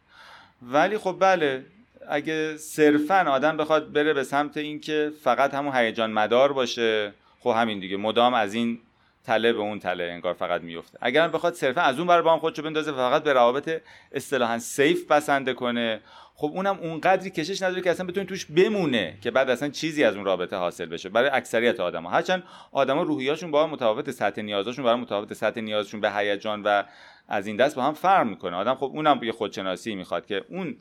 [0.62, 1.64] ولی خب بله
[2.08, 7.80] اگه صرفا آدم بخواد بره به سمت اینکه فقط همون هیجان مدار باشه خب همین
[7.80, 8.78] دیگه مدام از این
[9.24, 10.98] تله به اون تله انگار فقط میفته.
[11.02, 13.82] اگر بخواد صرفا از اون بر با هم خودشو بندازه فقط به روابط
[14.12, 16.00] اصطلاحا سیف بسنده کنه
[16.38, 20.16] خب اونم اونقدری کشش نداره که اصلا بتونه توش بمونه که بعد اصلا چیزی از
[20.16, 21.08] اون رابطه حاصل بشه.
[21.08, 26.00] برای اکثریت آدما هرچند آدما روحیاشون با هم متفاوت سطح نیازشون برای متفاوت سطح نیازشون
[26.00, 26.82] به هیجان و
[27.28, 28.56] از این دست با هم فرق می‌کنه.
[28.56, 30.76] آدم خب اونم یه خودشناسی می‌خواد که اون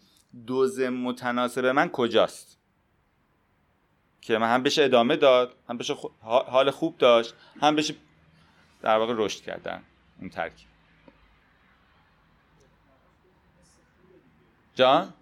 [0.47, 2.59] دوز متناسب من کجاست؟
[4.21, 7.93] که من هم بشه ادامه داد هم بشه حال خوب داشت هم بشه
[8.81, 9.83] در واقع رشد کردن.
[10.19, 10.67] اون ترکیب.
[14.75, 15.13] جان؟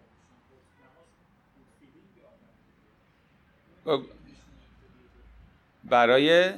[5.83, 6.53] برای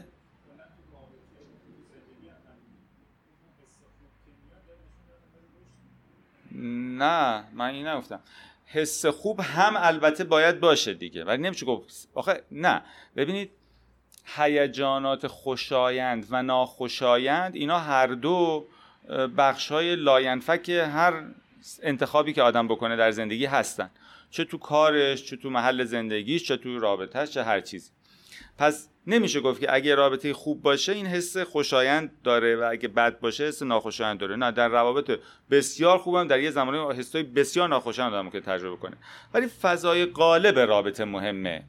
[6.52, 8.20] نه من این نگفتم.
[8.66, 11.24] حس خوب هم البته باید باشه دیگه.
[11.24, 12.08] ولی نمیشه گفت.
[12.14, 12.82] آخه نه.
[13.16, 13.52] ببینید
[14.26, 18.66] هیجانات خوشایند و ناخوشایند اینا هر دو
[19.38, 21.24] بخش های لاینفک هر
[21.82, 23.90] انتخابی که آدم بکنه در زندگی هستن.
[24.30, 27.92] چه تو کارش چه تو محل زندگیش چه تو رابطهش چه هر چیزی.
[28.58, 33.20] پس نمیشه گفت که اگه رابطه خوب باشه این حس خوشایند داره و اگه بد
[33.20, 34.36] باشه حس ناخوشایند داره.
[34.36, 35.20] نه در روابط
[35.52, 38.98] بسیار خوبم در یه زمانی حسای بسیار ناخوشایند آدم که تجربه کنه
[39.34, 41.64] ولی فضای غالب رابطه مهمه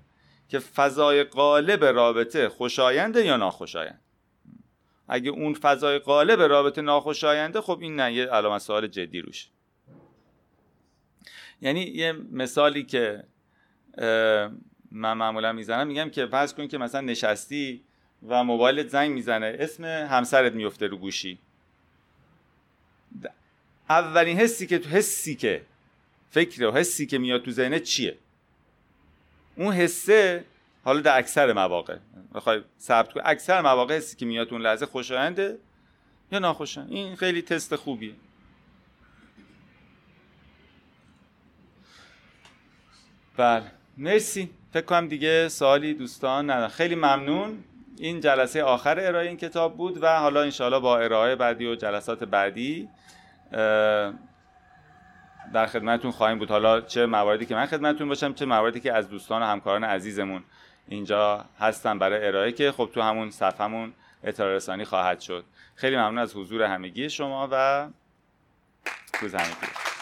[0.48, 4.00] که فضای غالب رابطه خوشاینده یا ناخوشایند.
[5.09, 9.48] اگه اون فضای غالب رابطه ناخوشاینده خب این نه یه علامت سوال جدی روش
[11.61, 13.24] یعنی یه مثالی که
[14.90, 17.82] من معمولا می‌زنم میگم که فرض کن که مثلا نشستی
[18.28, 21.38] و موبایلت زنگ می‌زنه اسم همسرت میفته رو گوشی.
[23.88, 25.62] اولین حسی که تو حسی که
[26.30, 28.18] فکر و حسی که میاد تو ذهنت چیه؟
[29.57, 30.44] اون حسه
[30.84, 31.96] حالا در اکثر مواقع.
[32.34, 35.59] بخوای ثبت کن اکثر مواقع حسی که میاد اون لحظه خوشاینده
[36.32, 38.14] یا ناخوشایند این خیلی تست خوبیه.
[43.37, 43.62] بله.
[43.99, 44.51] مرسی.
[44.72, 47.64] فکر کنم دیگه سوالی دوستان ندارم خیلی ممنون.
[47.99, 52.24] این جلسه آخر ارائه این کتاب بود و حالا انشاءالله با ارائه بعدی و جلسات
[52.24, 52.89] بعدی
[55.53, 56.51] در خدمتتون خواهیم بود.
[56.51, 60.45] حالا چه مواردی که من خدمتتون باشم چه مواردی که از دوستان و همکاران عزیزمون
[60.89, 63.93] اینجا هستن برای ارائه که خب تو همون صفحمون
[64.24, 65.45] اطلاع رسانی خواهد شد.
[65.74, 67.89] خیلی ممنون از حضور همگی شما و
[69.20, 69.95] روز همگی.